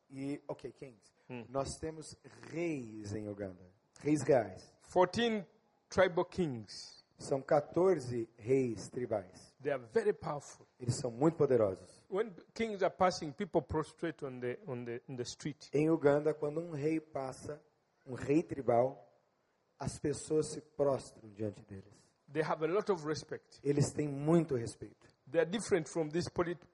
[0.10, 1.20] E, ok, kings.
[1.50, 2.16] Nós temos
[2.52, 3.64] reis em Uganda.
[4.00, 4.64] Reis reais.
[4.92, 5.46] 14
[5.90, 7.06] tribal kings.
[7.20, 9.54] São 14 reis tribais.
[9.62, 10.66] They are very powerful.
[10.80, 12.02] Eles são muito poderosos.
[12.10, 15.70] When kings are passing, people prostrate on the, on the, in the street.
[15.74, 17.62] Em Uganda, quando um rei passa,
[18.10, 19.06] um rei tribal,
[19.80, 21.98] as pessoas se prostram diante deles.
[22.32, 23.60] They have a lot of respect.
[23.64, 25.08] Eles têm muito respeito.
[25.32, 26.28] They are different from, this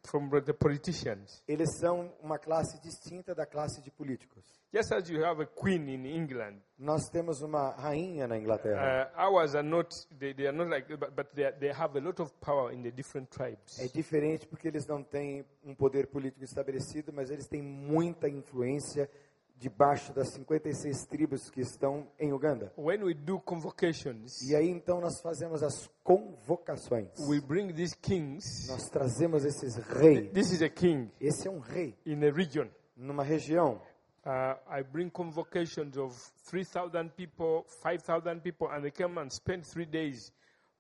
[0.05, 1.41] from the politicians.
[1.47, 4.45] Eles são uma classe distinta da classe de políticos.
[4.73, 9.11] Just as you have a queen in England, Nós temos uma rainha na Inglaterra.
[9.15, 12.01] uh, ours are not, they, they are not like, but, but they, they have a
[12.01, 13.79] lot of power in the different tribes.
[13.79, 19.09] É diferente porque eles não têm um poder político estabelecido, mas eles têm muita influência
[19.58, 22.72] debaixo das 56 tribos que estão em Uganda.
[22.78, 27.10] When we do convocations, E aí então nós fazemos as convocações.
[27.28, 28.68] we bring these kings.
[28.68, 30.32] Nós trazemos esses reis.
[30.34, 32.68] This is a king Esse é um rei in a region.
[32.95, 33.82] numa região.
[34.26, 36.16] Uh, I bring convocations of
[36.49, 40.32] 3,000 people, 5,000 people, and they come and spend three days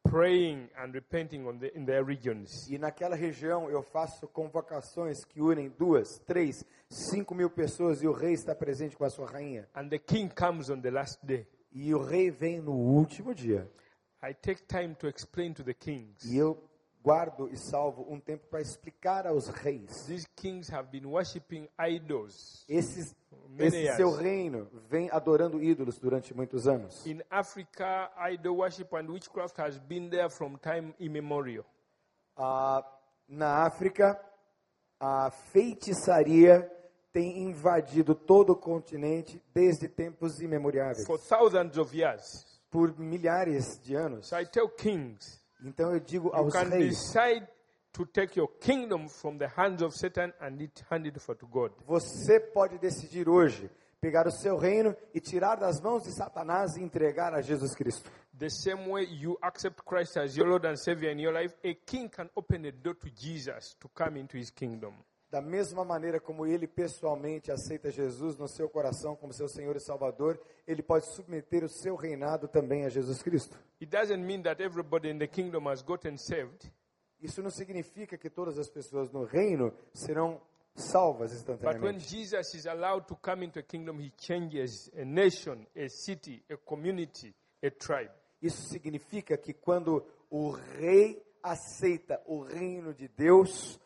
[0.09, 2.67] praying and repenting on the, in their regions.
[2.69, 8.13] E naquela região eu faço convocações que unem duas, três, cinco mil pessoas e o
[8.13, 9.67] rei está presente com a sua rainha.
[9.73, 11.47] And the king comes on the last day.
[11.71, 13.69] E o rei vem no último dia.
[14.23, 16.23] I take time to explain to the kings.
[16.23, 16.57] E eu
[17.03, 20.05] guardo e salvo um tempo para explicar aos reis.
[20.07, 22.65] These kings have been worshipping idols.
[22.67, 23.15] Esses,
[23.59, 27.05] esse seu reino vem adorando ídolos durante muitos anos.
[27.05, 31.65] In Africa, idol worship and witchcraft has been there from time immemorial.
[32.37, 32.83] Ah,
[33.27, 34.19] na África,
[34.99, 36.69] a feitiçaria
[37.11, 41.05] tem invadido todo o continente desde tempos imemoriáveis.
[41.05, 42.61] For thousands of years.
[42.69, 44.27] Por milhares de anos.
[44.27, 47.47] So I tell kings, Então eu digo aos reis, decide
[47.95, 51.47] to take your kingdom from the hands of Satan and it, hand it over to
[51.47, 51.71] God.
[51.87, 53.69] você pode decidir hoje
[54.01, 58.11] pegar o seu reino e tirar das mãos de Satanás e entregar a Jesus Cristo.
[58.37, 61.73] The same way you accept Christ as your Lord and Savior in your life, a
[61.73, 64.93] king can open a door to Jesus to come into his kingdom.
[65.31, 69.79] Da mesma maneira como ele pessoalmente aceita Jesus no seu coração como seu Senhor e
[69.79, 73.57] Salvador, ele pode submeter o seu reinado também a Jesus Cristo.
[73.81, 76.69] It doesn't mean that everybody in the kingdom has gotten saved,
[77.21, 80.41] Isso não significa que todas as pessoas no reino serão
[80.75, 82.09] salvas but when instantaneamente.
[82.09, 86.57] Jesus is allowed to come into a kingdom, he changes a nation, a city, a
[86.57, 88.11] community, a tribe.
[88.41, 93.79] Isso significa que quando o rei aceita o reino de Deus,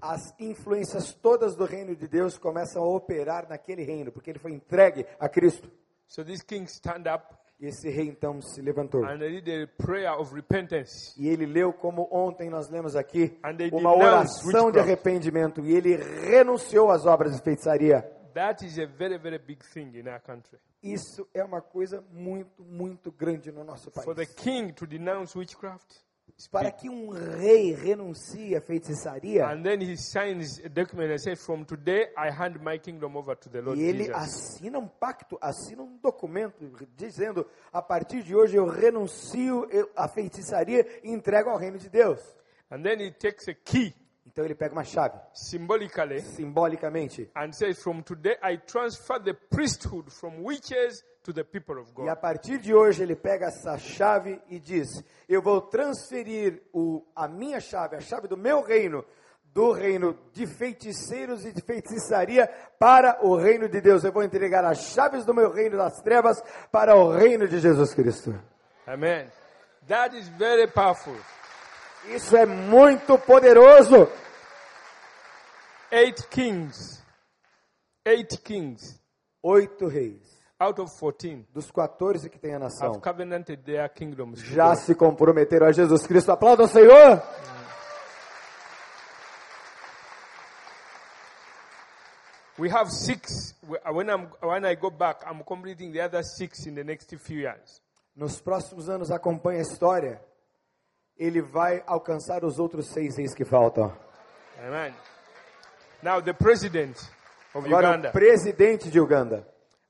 [0.00, 4.52] as influências todas do reino de Deus começam a operar naquele reino, porque ele foi
[4.52, 5.70] entregue a Cristo.
[6.06, 9.04] So these kings stand up esse rei então se levantou.
[9.04, 11.14] and they did a prayer of repentance.
[11.16, 13.38] E ele leu como ontem nós lemos aqui,
[13.72, 15.60] uma oração de arrependimento.
[15.64, 18.02] E ele renunciou às obras de feitiçaria.
[18.34, 20.58] That is a very, very big thing in our country.
[20.82, 24.34] Isso é uma coisa muito, muito grande no nosso For the país.
[24.34, 25.86] king to denounce witchcraft,
[26.50, 31.40] Para que um rei renuncie à feitiçaria, and then he signs a document and says,
[31.44, 34.16] From today, I hand my kingdom over to the Lord e ele Jesus.
[34.16, 40.84] assina um pacto, assina um documento dizendo: a partir de hoje eu renuncio à feitiçaria
[41.04, 42.20] e entrego ao reino de Deus.
[42.70, 43.94] And then he takes a key,
[44.26, 50.10] Então ele pega uma chave, symbolically, simbolicamente, and says, From today, I transfer the priesthood
[50.10, 54.40] from witches to the people of E a partir de hoje ele pega essa chave
[54.48, 59.04] e diz: Eu vou transferir o, a minha chave, a chave do meu reino,
[59.42, 62.46] do reino de feiticeiros e de feitiçaria
[62.78, 64.04] para o reino de Deus.
[64.04, 67.94] Eu vou entregar as chaves do meu reino das trevas para o reino de Jesus
[67.94, 68.38] Cristo.
[68.86, 69.26] Amen.
[69.88, 71.16] That is very powerful.
[72.06, 74.08] Isso é muito poderoso.
[75.90, 77.02] Eight kings
[78.04, 79.00] eight kings
[79.42, 84.40] Oito reis out of 14 dos 14 que tem a nação have covenanted their kingdoms.
[84.40, 84.78] já God.
[84.78, 86.30] se comprometeram a Jesus Cristo.
[86.32, 87.22] Aplauda o Senhor.
[92.56, 93.54] We have six.
[93.92, 97.40] When, I'm, when I go back, I'm completing the other six in the next few
[97.40, 97.82] years.
[98.14, 100.20] Nos próximos anos, acompanhe a história.
[101.18, 103.92] Ele vai alcançar os outros seis reis que faltam.
[104.64, 104.94] Amen.
[106.00, 106.96] Now, the president
[107.54, 109.44] of Agora, Uganda, o presidente de Uganda.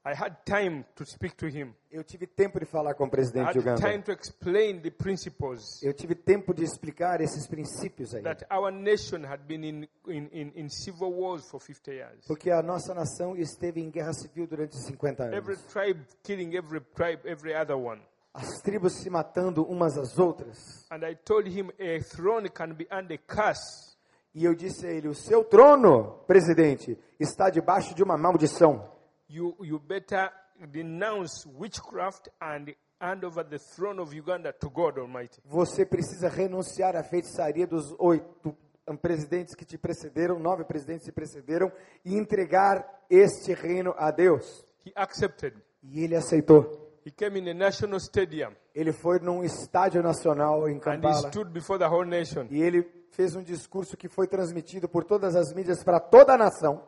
[0.07, 1.75] I had time to speak to him.
[1.91, 3.81] Eu tive tempo de falar com o I presidente Uganda.
[3.81, 8.23] time to explain the principles Eu tive tempo de explicar esses princípios aí.
[8.23, 12.27] that our nation had been in, in, in, in civil wars for 50 years.
[12.27, 15.73] Porque a nossa nação esteve em guerra civil durante 50 Every anos.
[15.73, 18.03] tribe killing every tribe, every other one.
[18.35, 20.85] As tribos se matando umas às outras.
[20.91, 23.95] And I told him a throne can be under curse.
[24.35, 28.93] E eu disse a ele: O seu trono, presidente, está debaixo de uma maldição.
[29.35, 30.30] You, you better
[30.70, 35.41] denounce witchcraft and hand over the throne of Uganda to God Almighty.
[35.45, 38.57] Você precisa renunciar à feitiçaria dos oito
[39.03, 41.72] presidentes que te precederam, nove presidentes que te precederam,
[42.05, 44.64] e entregar este reino a Deus.
[44.87, 45.55] He accepted.
[45.82, 46.93] E ele aceitou.
[47.05, 51.28] He came in a national stadium Ele foi num estádio nacional em and he Kampala.
[51.32, 52.47] stood before the whole nation.
[52.51, 56.37] E ele fez um discurso que foi transmitido por todas as mídias para toda a
[56.39, 56.83] nação.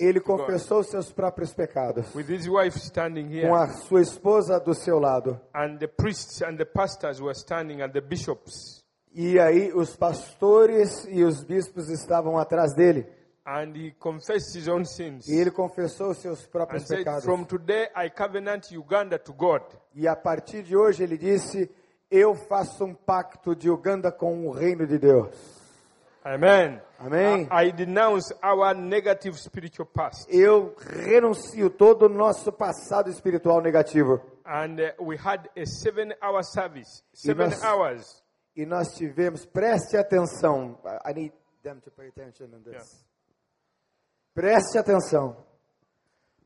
[0.00, 0.24] Ele God.
[0.40, 2.06] confessou seus próprios pecados.
[2.14, 5.40] Here, Com a sua esposa do seu lado.
[5.54, 5.78] and
[6.42, 6.58] and
[7.82, 8.84] and.
[9.14, 13.06] E aí os pastores e os bispos estavam atrás dele.
[13.48, 15.28] And he confessed his own sins.
[15.28, 17.24] E ele confessou os seus And próprios said, pecados.
[17.24, 19.62] From today I covenant Uganda to God.
[19.94, 21.70] E a partir de hoje ele disse:
[22.10, 25.34] Eu faço um pacto de Uganda com o reino de Deus.
[26.24, 26.80] Amen.
[26.98, 27.48] Amém.
[27.52, 30.24] I, I denounce our negative spiritual past.
[30.28, 34.20] Eu renuncio todo o nosso passado espiritual negativo.
[34.44, 37.02] And uh, we had a seven hour service.
[37.12, 38.22] Seven must- hours.
[38.56, 40.78] E nós tivemos, preste atenção.
[41.04, 41.32] I need
[41.62, 42.72] them to pay attention on this.
[42.72, 42.86] Yeah.
[44.34, 45.36] Preste atenção.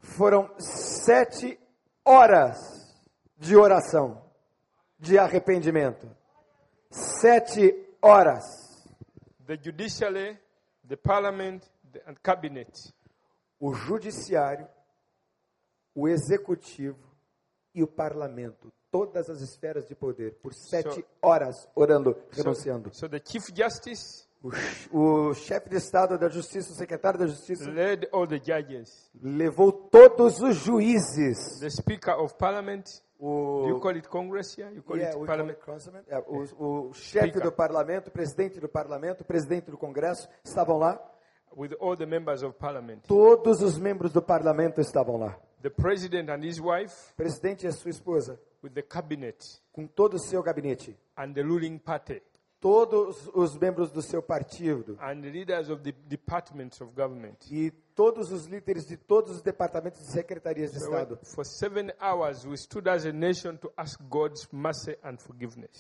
[0.01, 1.59] Foram sete
[2.05, 2.57] horas
[3.39, 4.23] de oração,
[5.01, 6.09] de arrependimento.
[6.91, 8.45] Sete horas.
[9.47, 10.39] The judiciary,
[10.87, 12.71] the parliament, the, and cabinet.
[13.59, 14.69] O judiciário,
[15.95, 16.99] o executivo
[17.75, 22.91] e o parlamento, todas as esferas de poder, por sete So- horas orando, So, renunciando.
[22.95, 27.71] so the chief justice O, o chefe de Estado da Justiça, o secretário da Justiça,
[27.71, 29.11] led all the judges.
[29.23, 31.59] levou todos os juízes.
[31.61, 32.85] The speaker of parliament.
[33.21, 34.71] Do you O, call it Congress here?
[34.75, 35.59] You call Yeah, it call parliament?
[35.59, 36.03] it Councilman.
[36.09, 40.79] É, o, o chefe do parlamento, o presidente do parlamento, o presidente do Congresso estavam
[40.79, 40.99] lá.
[41.57, 43.01] With all the members of parliament.
[43.09, 45.37] Todos os membros do parlamento estavam lá.
[45.62, 47.11] The president and his wife.
[47.12, 49.37] O presidente e sua esposa, With the cabinet.
[49.73, 50.97] com todo o seu gabinete.
[51.16, 52.23] And the ruling party.
[52.61, 54.97] Todos os membros do seu partido.
[55.01, 57.37] And the leaders of the departments of government.
[57.51, 57.71] E
[58.01, 61.19] todos os líderes de todos os departamentos e secretarias de Estado.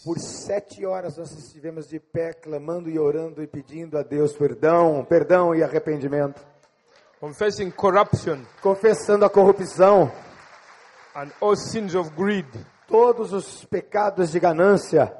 [0.04, 5.02] Por sete horas nós estivemos de pé, clamando e orando e pedindo a Deus perdão,
[5.02, 6.46] perdão e arrependimento.
[7.18, 10.12] Confessing corruption Confessando a corrupção,
[11.16, 12.46] and all sins of greed.
[12.86, 15.10] todos os pecados de ganância.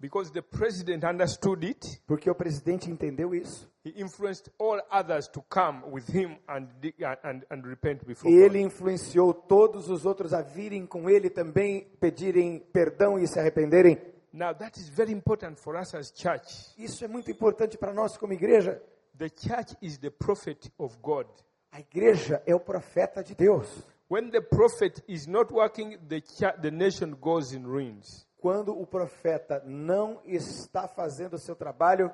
[0.00, 3.68] Because the president understood it, Porque o presidente entendeu isso.
[3.84, 6.94] he influenced all others to come with him and, di-
[7.24, 11.88] and, and repent before E ele influenciou todos os outros a virem com ele também,
[12.00, 13.98] pedirem perdão e se arrependerem.
[14.32, 16.72] Now, that is very important for us as church.
[16.78, 18.80] Isso é muito importante para nós como igreja.
[19.16, 21.26] The church is the prophet of God.
[21.72, 23.66] A igreja é o profeta de Deus.
[24.08, 28.27] When the prophet is not working, the, cha- the nation goes in ruins.
[28.40, 32.12] Quando o profeta não está fazendo o seu trabalho,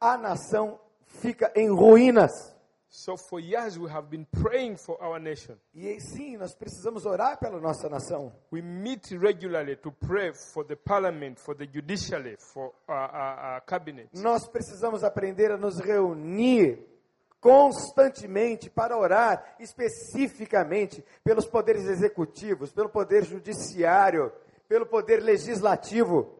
[0.00, 2.54] a nação fica em ruínas.
[2.88, 5.56] So, for years, we have been praying for our nation.
[5.74, 8.32] E sim, nós precisamos orar pela nossa nação.
[8.50, 13.60] We meet regularly to pray for the parliament, for the judiciary, for our, our, our
[13.66, 14.08] cabinet.
[14.14, 16.78] Nós precisamos aprender a nos reunir
[17.38, 24.32] constantemente para orar especificamente pelos poderes executivos, pelo poder judiciário,
[24.68, 26.34] pelo poder legislativo.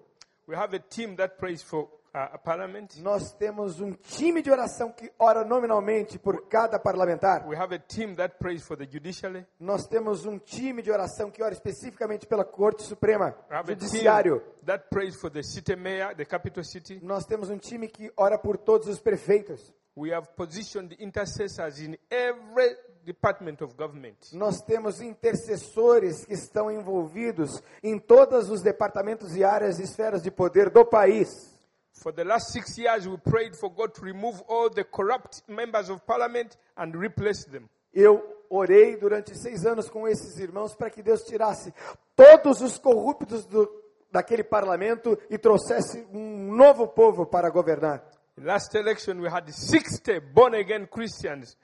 [0.48, 3.02] We have a team that prays for uh.
[3.02, 7.46] Nós temos um time de oração que ora nominalmente por cada parlamentar.
[7.46, 9.44] We have a team that prays for the judiciary.
[9.60, 14.42] Nós temos um time de oração que ora especificamente pela Corte Suprema, Judiciário.
[14.64, 16.98] that prays for the city mayor, the capital city.
[17.02, 19.74] Nós temos um time que ora por todos os prefeitos.
[19.94, 22.76] we have positioned intercessors in every
[23.06, 24.16] department of government.
[24.32, 30.30] Nós temos intercessores que estão envolvidos em todos os departamentos e áreas e esferas de
[30.30, 31.54] poder do país.
[31.92, 35.88] For the last six years, we prayed for God to remove all the corrupt members
[35.88, 37.70] of parliament and replace them.
[37.94, 41.72] Eu orei durante seis anos com esses irmãos para que Deus tirasse
[42.14, 43.66] todos os corruptos do,
[44.10, 48.04] daquele parlamento e trouxesse um novo povo para governar.
[48.36, 51.56] In last election, we had 60 born again Christians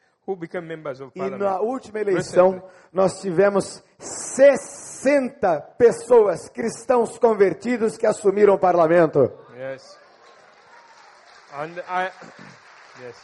[1.15, 2.63] E na última eleição,
[2.93, 9.33] nós tivemos 60 pessoas, cristãos convertidos, que assumiram o parlamento.
[9.57, 9.99] Yes.
[11.55, 12.11] And I,
[13.03, 13.17] yes.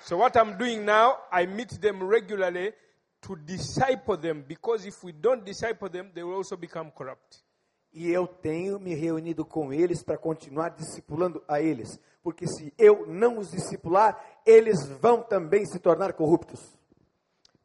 [0.00, 2.74] So what I'm doing now, I meet them regularly
[3.22, 7.42] to disciple them because if we don't disciple them, they will also become corrupt.
[7.94, 12.00] E eu tenho me reunido com eles para continuar discipulando a eles.
[12.22, 16.60] Porque se eu não os discipular, eles vão também se tornar corruptos.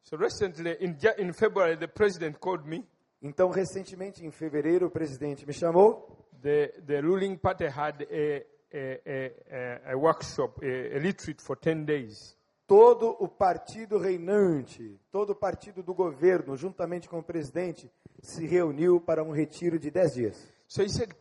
[0.03, 2.87] So recently, in, in February, the president called me.
[3.21, 6.25] Então, recentemente, em fevereiro, o presidente me chamou.
[6.41, 11.85] The, the ruling party had a, a, a, a, workshop, a, a retreat for 10
[11.85, 12.37] days.
[12.65, 19.01] Todo o partido reinante, todo o partido do governo, juntamente com o presidente, se reuniu
[19.01, 20.53] para um retiro de 10 dias.
[20.69, 21.13] So he said,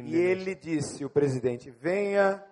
[0.00, 2.44] E the nation." ele disse, o presidente, venha,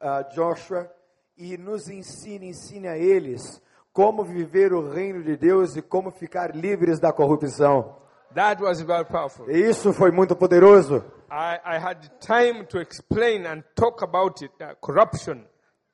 [0.00, 0.90] ah, Joshua,
[1.36, 3.60] e nos ensine, ensine a eles
[3.92, 8.00] como viver o reino de Deus e como ficar livres da corrupção.
[8.34, 9.50] That was very powerful.
[9.50, 11.04] E isso foi muito poderoso.
[11.30, 15.44] I, I had time to explain and talk about it, uh, corruption.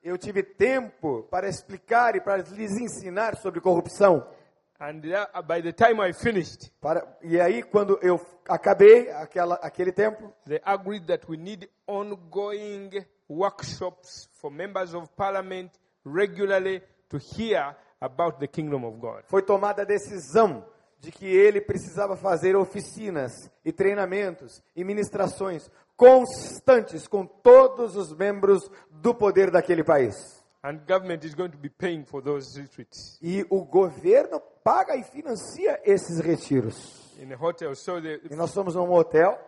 [0.03, 4.25] Eu tive tempo para explicar e para lhes ensinar sobre corrupção.
[4.81, 5.01] And
[5.35, 8.17] uh, by the time I finished, Para, e aí, quando eu
[8.49, 12.91] acabei aquela, aquele tempo, they agreed that we need ongoing
[13.29, 15.71] workshops for members of parliament
[16.05, 19.23] regularly to hear about the kingdom of God.
[19.27, 20.65] foi tomada a decisão
[21.01, 23.33] de que ele precisava fazer oficinas
[23.65, 30.15] e treinamentos e ministrações constantes com todos os membros do poder daquele país.
[30.63, 35.05] And government is going to be paying for those retreats E o governo paga e
[35.05, 37.08] financia esses retiros.
[37.19, 37.75] In a hotel.
[37.75, 39.39] So the, E nós somos um hotel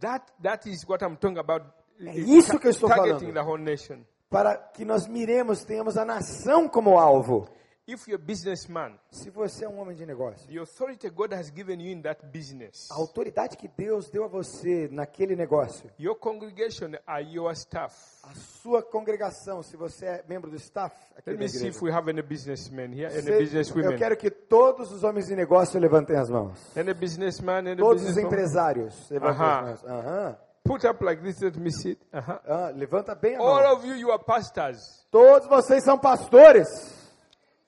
[0.00, 1.66] that, that is what I'm talking about.
[2.00, 3.32] É isso que eu estou falando.
[3.32, 4.04] the whole nation.
[4.30, 7.48] para que nós miremos, tenhamos a nação como alvo.
[7.88, 11.50] If you're a businessman, Se você é um homem de negócio, the authority God has
[11.50, 16.14] given you in that business, a autoridade que Deus deu a você naquele negócio, your
[16.14, 17.94] congregation are your staff.
[18.22, 21.90] a sua congregação, se você é membro do staff aqui Let me see if we
[21.90, 26.16] have any businessmen here, any eu businesswomen, quero que todos os homens de negócio levantem
[26.16, 26.58] as mãos.
[26.76, 29.70] any businessman, any Todos os empresários levantem Aham.
[29.72, 29.92] as mãos.
[30.04, 30.38] Aham.
[30.62, 31.98] Put up like this, let me see.
[32.12, 32.38] Uh-huh.
[32.46, 33.72] Ah, levanta bem a All mão.
[33.72, 35.04] of you, you are pastors.
[35.10, 36.68] Todos vocês são pastores.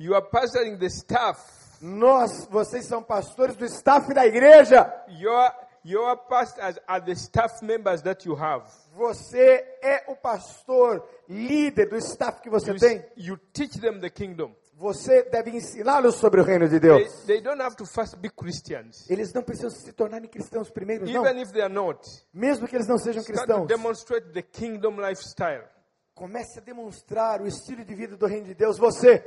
[0.03, 1.39] You are pastoring the staff.
[1.81, 4.93] Nós, vocês são pastores do staff da igreja.
[5.09, 5.51] Your,
[5.85, 8.65] your pastors are the staff members that you have.
[8.95, 13.05] Você é o pastor líder do staff que você You, tem.
[13.17, 14.53] you teach them the kingdom.
[14.75, 17.25] Você deve ensiná-los sobre o reino de They, Deus.
[17.27, 19.09] they don't have to first be Christians.
[19.09, 21.25] Eles não precisam se tornarem cristãos primeiro, não.
[21.25, 22.01] Even if they are not,
[22.35, 23.69] Mesmo que eles não sejam cristãos.
[23.69, 25.63] demonstrate the kingdom lifestyle.
[26.15, 28.79] Comece a demonstrar o estilo de vida do reino de Deus.
[28.79, 29.19] Você.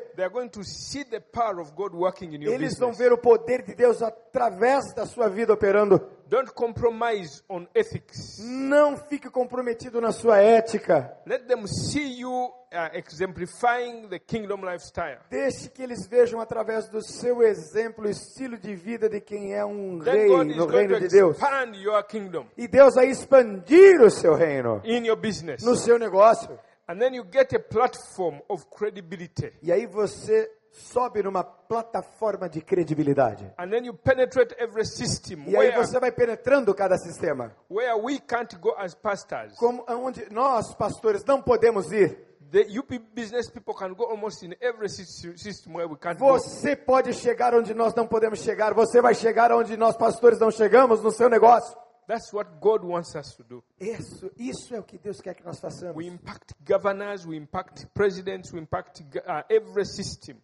[2.53, 5.99] Eles vão ver o poder de Deus através da sua vida operando.
[6.27, 8.39] Don't compromise on ethics.
[8.39, 11.15] Não fique comprometido na sua ética.
[11.27, 12.31] Let them see you
[12.73, 15.19] uh, exemplifying the kingdom lifestyle.
[15.29, 19.63] Deixe que eles vejam através do seu exemplo o estilo de vida de quem é
[19.65, 21.35] um Then rei God is no going reino to de Deus.
[21.37, 25.63] expand your kingdom E Deus vai expandir o seu reino in your business.
[25.63, 26.57] no seu negócio.
[26.87, 29.51] And then you get a platform of credibility.
[29.61, 33.51] E aí você sobe numa plataforma de credibilidade.
[33.57, 37.55] And then you penetrate every system E aí where, você vai penetrando cada sistema.
[37.69, 39.53] where we can't go as pastors.
[39.57, 42.23] Como onde nós, pastores, não podemos ir.
[42.51, 46.27] The UP business people can go almost in every sys- system where we can't go.
[46.33, 48.73] Você pode chegar onde nós não podemos chegar.
[48.73, 51.75] Você vai chegar onde nós, pastores, não chegamos no seu negócio.
[52.07, 53.63] That's what God wants us to do.
[53.79, 55.95] Isso, isso é o que Deus quer que nós façamos.
[55.97, 60.37] We impact governors, we impact presidents, we impact uh, every system.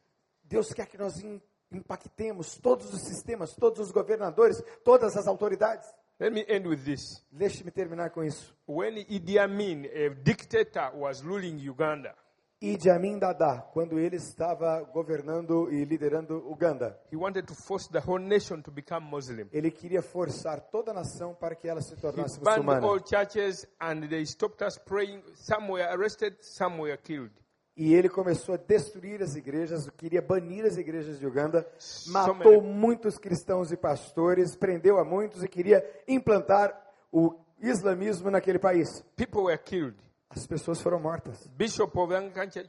[0.51, 1.41] Deus quer que nós im-
[1.71, 5.87] impactemos todos os sistemas, todos os governadores, todas as autoridades.
[6.19, 7.25] Let me end with this.
[7.31, 8.53] Deixe-me terminar com isso.
[8.67, 12.13] When Idi Amin, a dictator, was ruling Uganda,
[12.61, 16.95] Idi Amin Dada, quando ele estava governando e liderando Uganda.
[17.11, 19.47] He wanted to force the whole nation to become Muslim.
[19.51, 22.85] Ele queria forçar toda a nação para que ela se He tornasse banned muçulmana.
[22.85, 25.23] all churches and they stopped us praying.
[25.33, 27.31] Some were arrested, some were killed.
[27.75, 31.65] E ele começou a destruir as igrejas, queria banir as igrejas de Uganda,
[32.07, 36.77] matou muitos cristãos e pastores, prendeu a muitos e queria implantar
[37.11, 39.01] o islamismo naquele país.
[39.15, 39.95] People were killed.
[40.29, 41.45] As pessoas foram mortas.
[41.57, 42.13] Bishop of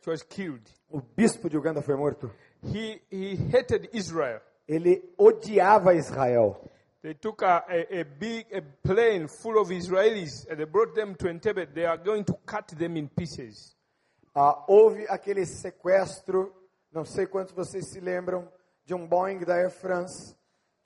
[0.07, 0.63] was killed.
[0.91, 2.31] O bispo de Uganda foi morto.
[2.65, 4.41] He, he hated Israel.
[4.67, 6.57] Ele odiava Israel.
[7.03, 11.15] They took a, a, a big a plane full of Israelis and they brought them
[11.17, 11.73] to Entebbe.
[11.73, 13.77] They are going to cut them in pieces.
[14.35, 16.55] Ah, houve aquele sequestro,
[16.91, 18.51] não sei quantos vocês se lembram,
[18.85, 20.35] de um Boeing da Air France,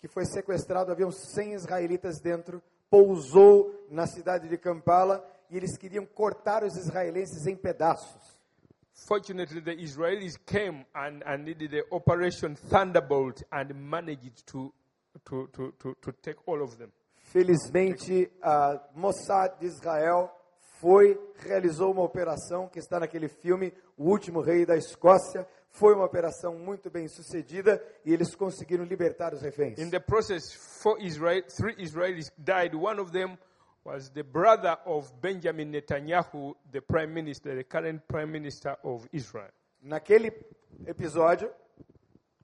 [0.00, 6.04] que foi sequestrado, haviam 100 israelitas dentro, pousou na cidade de Kampala e eles queriam
[6.04, 8.36] cortar os israelenses em pedaços.
[9.06, 14.72] Fortunately, the Israelis came and, and did the Operation Thunderbolt and managed to,
[15.24, 16.90] to, to, to, to take all of them.
[17.32, 20.30] Felizmente, a Mossad de Israel
[20.80, 25.46] foi, realizou uma operação que está naquele filme, O Último Rei da Escócia.
[25.70, 29.78] Foi uma operação muito bem sucedida e eles conseguiram libertar os reféns.
[29.78, 32.74] In the process, four Israel, three Israelis died.
[32.74, 33.36] One of them
[33.84, 39.52] was the brother of Benjamin Netanyahu, the prime minister, the current prime minister of Israel.
[39.82, 40.32] Naquele
[40.86, 41.50] episódio,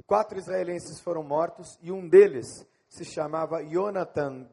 [0.07, 2.47] quatro israelenses foram mortos e um deles
[2.89, 4.47] se chamava Jonathan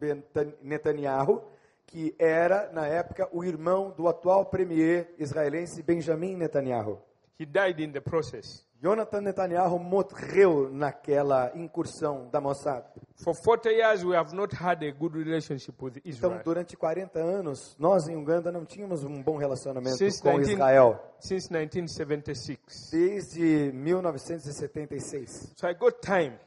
[0.62, 1.44] Netanyahu,
[1.90, 7.00] que era, na época, o irmão do atual premier israelense Benjamin Netanyahu.
[7.40, 8.64] He died in the process.
[8.82, 12.86] Jonathan Netanyahu morreu naquela incursão da Mossad.
[13.16, 16.42] For 40 years, we have not had a good relationship with Então, Israel.
[16.44, 21.00] durante 40 anos, nós em Uganda não tínhamos um bom relacionamento Since com 19 Israel.
[21.20, 22.90] Since 1976.
[22.92, 25.54] Desde 1976.
[25.58, 26.38] So I got time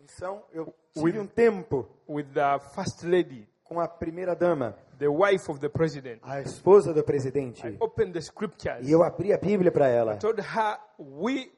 [0.00, 5.50] Então, eu tive um tempo with the first lady, com a primeira dama, the wife
[5.50, 6.20] of the president.
[6.22, 7.66] a esposa do presidente.
[7.66, 8.86] I opened the scriptures.
[8.88, 10.16] E eu abri a Bíblia para ela.
[10.16, 11.50] told her we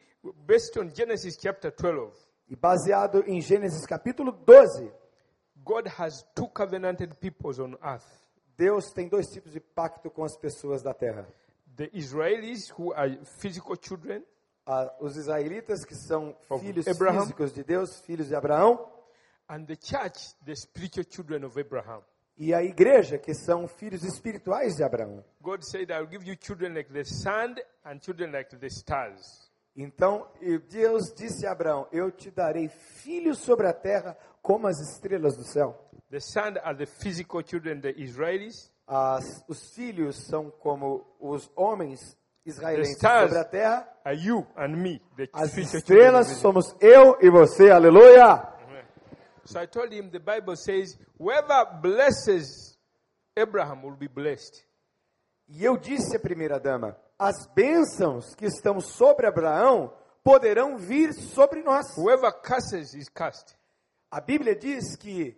[0.47, 2.13] based on genesis chapter 12
[2.49, 4.91] E baseado em Gênesis capítulo 12,
[5.65, 8.05] god has two covenanted peoples on earth
[8.57, 11.27] Deus tem dois tipos de pacto com as pessoas da terra.
[11.77, 14.23] the israelis who are physical children
[14.67, 17.23] Ah, os israelitas, que são filhos Abraham.
[17.23, 18.87] físicos de Deus, filhos de Abraão,
[22.37, 25.23] e a igreja, que são filhos espirituais de Abraão.
[25.43, 30.27] god said i'll give you children like the sand and children like the stars Então,
[30.69, 35.45] Deus disse a Abraão: Eu te darei filhos sobre a terra como as estrelas do
[35.45, 35.89] céu.
[36.11, 42.17] the sand are the physical children the israelis As, os filhos são como os homens
[42.45, 43.23] israelenses The stars.
[43.31, 43.89] sobre a terra.
[44.05, 47.71] are you and me the As estrelas somos eu e você.
[47.71, 48.43] Aleluia!
[49.51, 52.79] So i told him the bible says whoever blesses
[53.37, 54.65] abraham will be blessed
[55.53, 59.93] E eu disse à primeira dama: As bênçãos que estão sobre Abraão
[60.23, 61.87] poderão vir sobre nós.
[61.97, 63.57] whoever curses is cursed
[64.13, 65.37] A Bíblia diz que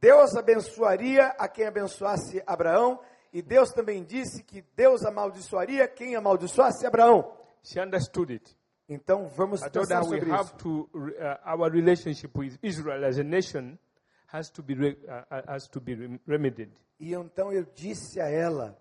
[0.00, 2.98] Deus abençoaria a quem abençoasse Abraão,
[3.32, 7.32] e Deus também disse que Deus amaldiçoaria quem amaldiçoasse Abraão.
[7.62, 8.56] she understood it
[8.92, 10.56] Então vamos pensar sobre have isso.
[10.56, 11.10] to, uh,
[11.46, 13.78] our relationship with Israel as a nation
[14.26, 16.70] has to be, re- uh, has to be rem- remedied.
[17.00, 18.76] E então eu disse a ela: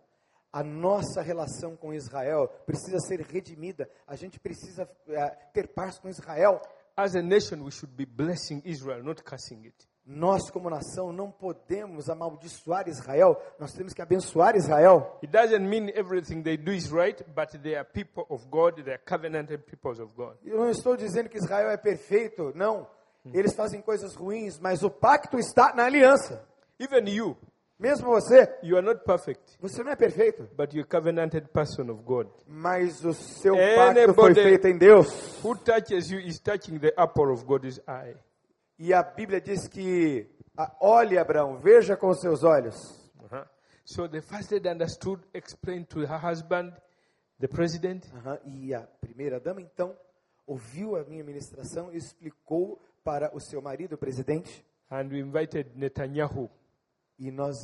[0.51, 3.89] a nossa relação com Israel precisa ser redimida.
[4.05, 6.61] A gente precisa eh, ter paz com Israel.
[6.95, 9.87] As a nation, we should be blessing Israel, not cursing it.
[10.05, 15.17] Nós, como nação, não podemos amaldiçoar Israel, nós temos que abençoar Israel.
[15.23, 18.93] It doesn't mean everything they do is right, but they are people of God, they
[18.93, 20.35] are covenanted peoples of God.
[20.43, 22.87] Eu não estou dizendo que Israel é perfeito, não.
[23.31, 26.43] Eles fazem coisas ruins, mas o pacto está na aliança.
[26.79, 27.37] Even you,
[27.79, 32.03] Mesmo você, you are not perfect, você não é perfeito, but you're covenanted person of
[32.03, 32.27] God.
[32.47, 35.43] mas o seu pacto foi Anybody- feito em Deus.
[35.43, 38.15] Who touches you is touching the apple of God's eye.
[38.83, 40.27] E a Bíblia diz que,
[40.79, 42.75] olhe Abraão, veja com seus olhos.
[43.21, 43.45] Uh-huh.
[43.85, 46.73] So the first lady understood, explained to her husband,
[47.39, 49.95] the president, Aham, E a primeira dama, então,
[50.47, 55.69] ouviu a minha ministração e explicou para o seu marido, o presidente, and we invited
[55.75, 56.49] Netanyahu.
[57.19, 57.57] e nós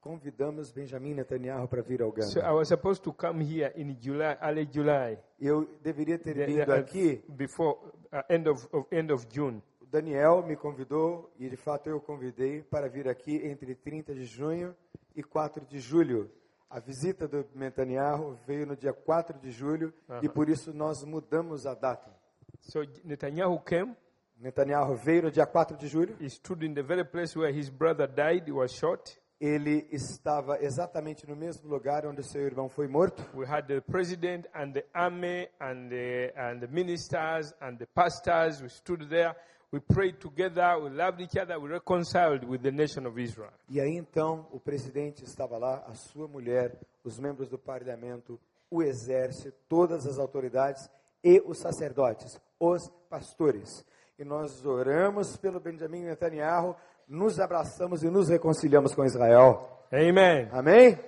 [0.00, 2.48] convidamos Benjamin Netanyahu para vir ao So Gana.
[2.50, 6.66] I was supposed to come here in July, early July, Eu deveria ter the- vindo
[6.66, 7.78] the- aqui, before
[8.12, 9.62] uh, end of, of end of June.
[9.94, 14.24] Daniel me convidou, e de fato eu o convidei para vir aqui entre 30 de
[14.24, 14.74] junho
[15.14, 16.28] e 4 de julho.
[16.68, 21.64] A visita do Netanyahu veio no dia 4 de julho e por isso nós mudamos
[21.64, 22.10] a data.
[22.58, 23.94] So Netanyahu came.
[24.36, 26.16] Netanyahu veio no dia 4 de julho.
[26.20, 28.48] He stood in the very place where his brother died.
[28.48, 29.16] He was shot.
[29.40, 33.22] Ele estava exatamente no mesmo lugar onde seu irmão foi morto.
[33.32, 38.60] We had the president and the army and the, and the ministers and the pastors.
[38.60, 39.36] We stood there.
[39.74, 40.78] We prayed together.
[40.78, 41.58] We loved each other.
[41.58, 43.50] We reconciled with the nation of Israel.
[43.68, 48.38] E aí então o presidente estava lá, a sua mulher, os membros do parlamento,
[48.70, 50.88] o exército, todas as autoridades
[51.24, 53.84] e os sacerdotes, os pastores.
[54.16, 56.76] E nós oramos pelo Benjamin Netanyahu,
[57.08, 59.68] nos abraçamos e nos reconciliamos com Israel.
[59.92, 60.48] Amen.
[60.52, 61.00] Amém?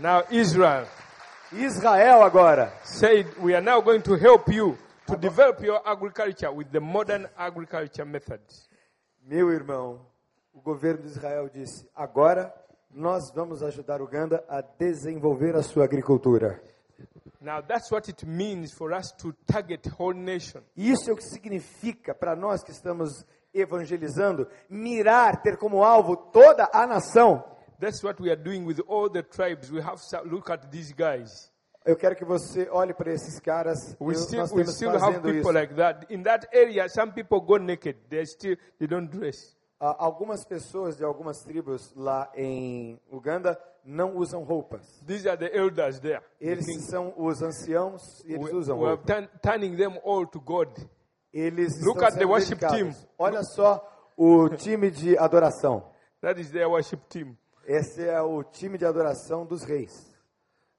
[0.00, 0.88] Now Israel
[1.52, 4.76] Israel agora said, we are now going to help you
[5.08, 8.68] to develop your agriculture with the modern agriculture methods.
[9.26, 10.00] Meu irmão,
[10.52, 12.54] o governo de Israel disse: agora
[12.90, 16.62] nós vamos ajudar Uganda a desenvolver a sua agricultura.
[17.40, 20.60] Now that's what it means for us to target whole nation.
[20.76, 23.24] Isso é o que significa para nós que estamos
[23.54, 27.42] evangelizando, mirar, ter como alvo toda a nação.
[27.80, 29.70] That's what we are doing with all the tribes.
[29.70, 31.50] We have to look at these guys.
[31.88, 33.96] Eu quero que você olhe para esses caras.
[34.00, 35.50] We Eu- still, nós we still have people isso.
[35.52, 36.06] like that.
[36.12, 37.96] In that area, some people go naked.
[38.10, 39.56] They still they don't dress.
[39.80, 44.82] Ah, Algumas pessoas de algumas tribos lá em Uganda não usam roupas.
[45.06, 46.20] These are the elders there.
[46.40, 49.06] Eles são os anciãos e eles We, usam we are roupa.
[49.14, 50.68] turn- turning them all to God.
[51.32, 52.98] Eles Look at the worship dedicados.
[52.98, 53.08] team.
[53.18, 53.80] Olha só
[54.16, 55.90] o time de adoração.
[56.20, 57.36] That is their worship team.
[57.64, 59.92] Esse é o time de adoração dos reis.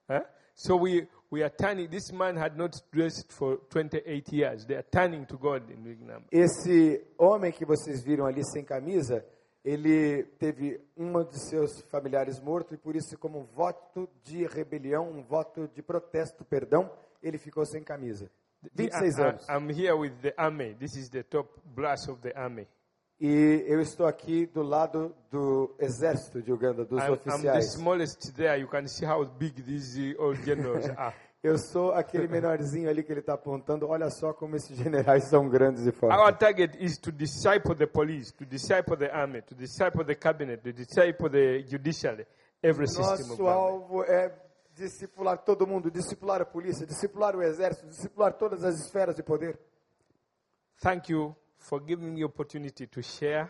[0.09, 0.23] Huh?
[0.61, 1.87] So we, we are turning.
[1.89, 4.65] This man had not dressed for 28 years.
[4.65, 6.23] They are turning to God in Vietnam.
[6.29, 9.25] Esse homem que vocês viram ali sem camisa,
[9.63, 15.23] ele teve um de seus familiares morto e por isso, como voto de rebelião, um
[15.23, 16.91] voto de protesto, perdão,
[17.23, 18.29] ele ficou sem camisa.
[18.61, 19.49] The- 26 I, anos.
[19.49, 20.73] am here with the army.
[20.75, 22.67] This is the top brass of the army.
[23.19, 27.77] E eu estou aqui do lado do exército de Uganda, dos I'm, oficiais.
[31.41, 33.87] Eu sou aquele menorzinho ali que ele está apontando.
[33.87, 36.39] Olha só como esses generais são grandes e Our fortes.
[36.39, 40.71] target is to disciple the police, to disciple the army, to disciple the cabinet, to
[40.71, 42.25] disciple the judiciary,
[42.63, 44.33] every system of Nosso alvo é
[44.75, 49.59] discipular todo mundo, discipular a polícia, discipular o exército, discipular todas as esferas de poder.
[50.81, 53.47] Thank you for giving me opportunity to share.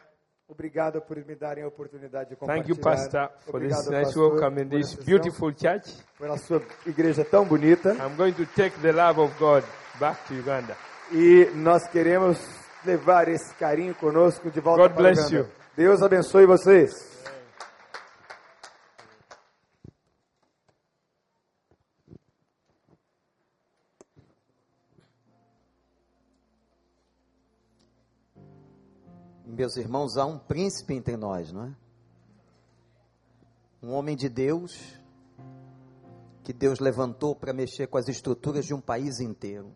[0.47, 2.65] Obrigado por me darem a oportunidade de compartilhar.
[2.65, 5.93] Thank you, Pastor, for this Obrigado, nice pastor, welcome in this beautiful church.
[6.17, 7.91] pela sua igreja tão bonita.
[7.93, 9.63] I'm going to take the love of God
[9.99, 10.75] back to Uganda.
[11.11, 12.39] E nós queremos
[12.83, 15.47] levar esse carinho conosco de volta God para bless Uganda.
[15.47, 15.47] you.
[15.77, 16.91] Deus abençoe vocês.
[29.59, 31.75] Meus irmãos, há um príncipe entre nós, não é?
[33.83, 34.97] Um homem de Deus
[36.45, 39.75] que Deus levantou para mexer com as estruturas de um país inteiro.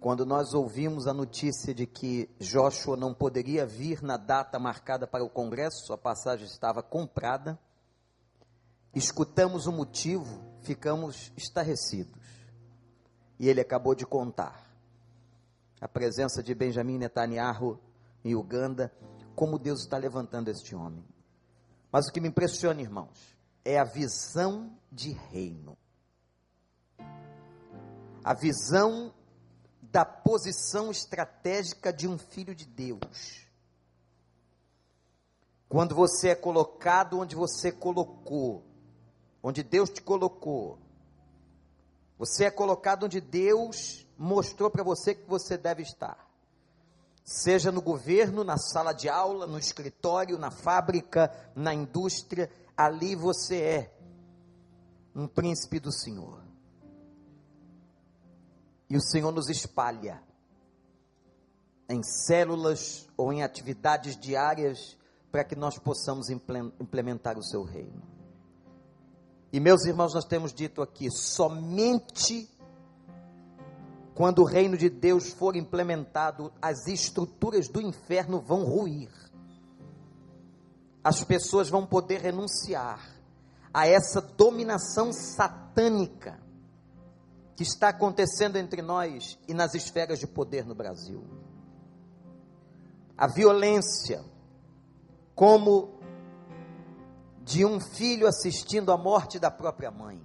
[0.00, 5.22] Quando nós ouvimos a notícia de que Joshua não poderia vir na data marcada para
[5.22, 7.58] o congresso, sua passagem estava comprada,
[8.94, 12.18] escutamos o motivo, ficamos estarrecidos.
[13.38, 14.67] E ele acabou de contar
[15.80, 17.78] a presença de Benjamin Netanyahu
[18.24, 18.92] em Uganda,
[19.34, 21.04] como Deus está levantando este homem.
[21.90, 25.76] Mas o que me impressiona, irmãos, é a visão de reino.
[28.24, 29.14] A visão
[29.80, 33.46] da posição estratégica de um filho de Deus.
[35.68, 38.64] Quando você é colocado onde você colocou,
[39.42, 40.78] onde Deus te colocou,
[42.18, 46.28] você é colocado onde Deus mostrou para você que você deve estar.
[47.24, 53.60] Seja no governo, na sala de aula, no escritório, na fábrica, na indústria, ali você
[53.60, 53.94] é
[55.14, 56.42] um príncipe do Senhor.
[58.90, 60.22] E o Senhor nos espalha
[61.88, 64.96] em células ou em atividades diárias
[65.30, 68.02] para que nós possamos imple- implementar o seu reino.
[69.52, 72.48] E meus irmãos, nós temos dito aqui, somente
[74.18, 79.08] quando o reino de Deus for implementado, as estruturas do inferno vão ruir.
[81.04, 82.98] As pessoas vão poder renunciar
[83.72, 86.36] a essa dominação satânica
[87.54, 91.22] que está acontecendo entre nós e nas esferas de poder no Brasil.
[93.16, 94.24] A violência,
[95.32, 96.00] como
[97.44, 100.20] de um filho assistindo à morte da própria mãe.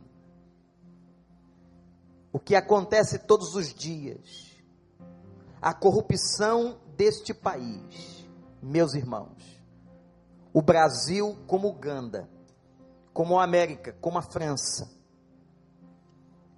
[2.34, 4.52] O que acontece todos os dias.
[5.62, 8.28] A corrupção deste país,
[8.60, 9.64] meus irmãos.
[10.52, 12.28] O Brasil como Uganda,
[13.14, 14.90] como a América, como a França,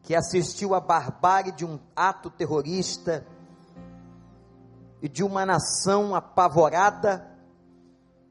[0.01, 3.27] que assistiu à barbárie de um ato terrorista
[5.01, 7.37] e de uma nação apavorada,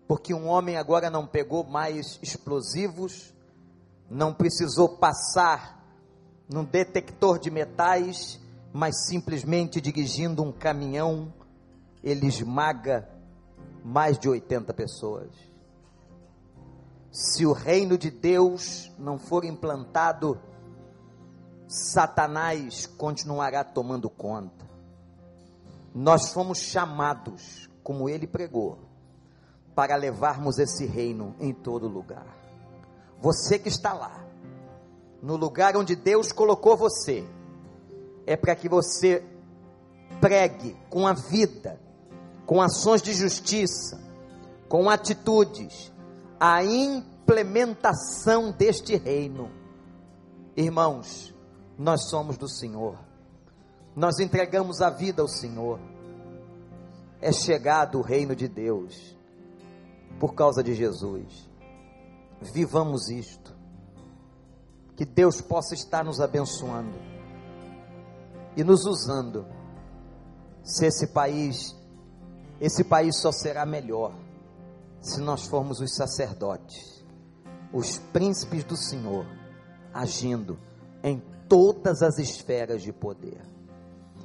[0.08, 3.34] porque um homem agora não pegou mais explosivos,
[4.08, 5.83] não precisou passar
[6.48, 8.40] num detector de metais,
[8.72, 11.32] mas simplesmente dirigindo um caminhão,
[12.02, 13.08] ele esmaga
[13.84, 15.30] mais de 80 pessoas.
[17.10, 20.40] Se o reino de Deus não for implantado,
[21.68, 24.64] Satanás continuará tomando conta.
[25.94, 28.78] Nós fomos chamados, como ele pregou,
[29.74, 32.26] para levarmos esse reino em todo lugar.
[33.20, 34.23] Você que está lá,
[35.24, 37.24] no lugar onde Deus colocou você,
[38.26, 39.24] é para que você
[40.20, 41.80] pregue com a vida,
[42.44, 43.98] com ações de justiça,
[44.68, 45.90] com atitudes,
[46.38, 49.50] a implementação deste reino.
[50.54, 51.34] Irmãos,
[51.78, 52.98] nós somos do Senhor,
[53.96, 55.80] nós entregamos a vida ao Senhor.
[57.22, 59.16] É chegado o reino de Deus
[60.20, 61.48] por causa de Jesus.
[62.42, 63.53] Vivamos isto.
[64.96, 66.98] Que Deus possa estar nos abençoando
[68.56, 69.46] e nos usando.
[70.62, 71.76] Se esse país,
[72.60, 74.14] esse país só será melhor
[75.00, 77.04] se nós formos os sacerdotes,
[77.72, 79.26] os príncipes do Senhor,
[79.92, 80.58] agindo
[81.02, 83.42] em todas as esferas de poder.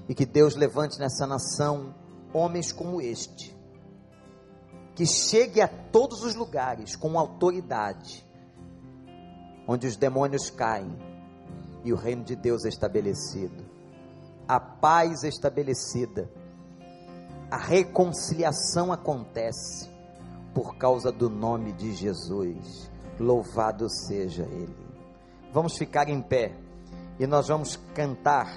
[0.07, 1.93] E que Deus levante nessa nação
[2.33, 3.55] homens como este,
[4.95, 8.25] que chegue a todos os lugares com autoridade,
[9.69, 10.97] onde os demônios caem
[11.83, 13.63] e o reino de Deus é estabelecido,
[14.47, 16.27] a paz é estabelecida,
[17.51, 19.87] a reconciliação acontece
[20.55, 22.89] por causa do nome de Jesus.
[23.19, 24.75] Louvado seja Ele.
[25.53, 26.51] Vamos ficar em pé
[27.19, 28.51] e nós vamos cantar.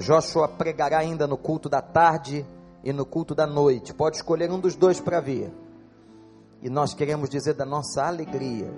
[0.00, 2.44] Joshua pregará ainda no culto da tarde
[2.82, 3.94] e no culto da noite.
[3.94, 5.52] Pode escolher um dos dois para vir.
[6.60, 8.72] E nós queremos dizer da nossa alegria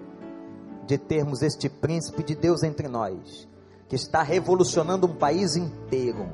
[0.89, 3.47] de termos este príncipe de Deus entre nós,
[3.89, 6.28] que está revolucionando um país inteiro.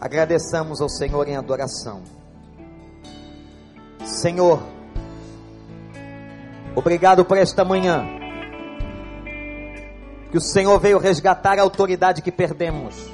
[0.00, 2.02] Agradeçamos ao Senhor em adoração.
[4.04, 4.62] Senhor,
[6.74, 8.06] obrigado por esta manhã.
[10.30, 13.12] Que o Senhor veio resgatar a autoridade que perdemos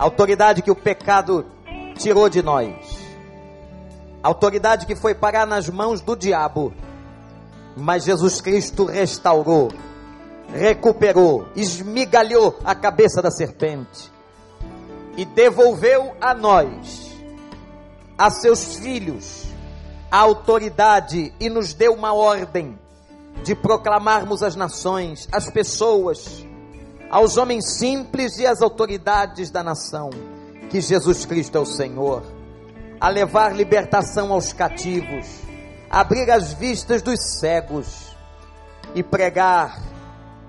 [0.00, 1.44] autoridade que o pecado
[1.94, 2.74] tirou de nós,
[4.22, 6.72] autoridade que foi parar nas mãos do diabo,
[7.76, 9.70] mas Jesus Cristo restaurou,
[10.52, 14.10] recuperou, esmigalhou a cabeça da serpente
[15.16, 17.10] e devolveu a nós,
[18.16, 19.44] a seus filhos,
[20.10, 22.78] a autoridade e nos deu uma ordem
[23.44, 26.44] de proclamarmos às nações, às pessoas,
[27.10, 30.10] aos homens simples e às autoridades da nação
[30.70, 32.22] que Jesus Cristo é o Senhor,
[33.00, 35.26] a levar libertação aos cativos,
[35.90, 38.14] abrir as vistas dos cegos
[38.94, 39.80] e pregar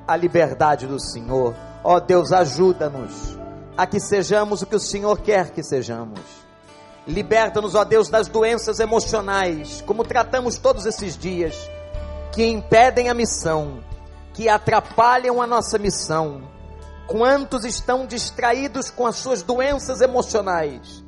[0.07, 1.55] a liberdade do Senhor.
[1.83, 3.37] Ó oh Deus, ajuda-nos
[3.75, 6.19] a que sejamos o que o Senhor quer que sejamos.
[7.07, 11.55] Liberta-nos, ó Deus, das doenças emocionais, como tratamos todos esses dias,
[12.31, 13.83] que impedem a missão,
[14.33, 16.51] que atrapalham a nossa missão
[17.11, 21.03] Quantos estão distraídos com as suas doenças emocionais,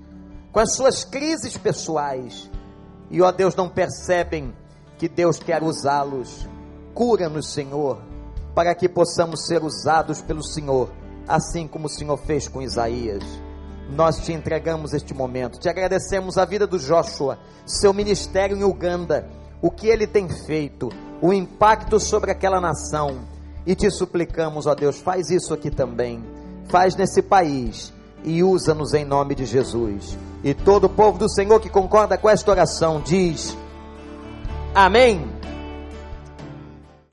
[0.52, 2.52] com as suas crises pessoais,
[3.14, 4.52] e ó Deus, não percebem
[4.98, 6.50] que Deus quer usá-los.
[6.96, 8.02] Cura-nos, Senhor,
[8.56, 10.90] para que possamos ser usados pelo Senhor,
[11.28, 13.24] assim como o Senhor fez com Isaías.
[13.92, 17.38] Nós te entregamos este momento, te agradecemos a vida do Joshua,
[17.68, 19.30] seu ministério em Uganda,
[19.62, 20.90] o que ele tem feito,
[21.22, 23.28] o impacto sobre aquela nação
[23.64, 26.24] e te suplicamos, ó Deus, faz isso aqui também.
[26.68, 30.18] Faz nesse país e usa-nos em nome de Jesus.
[30.44, 33.58] E todo o povo do Senhor que concorda com esta oração diz:
[34.76, 35.43] Amém.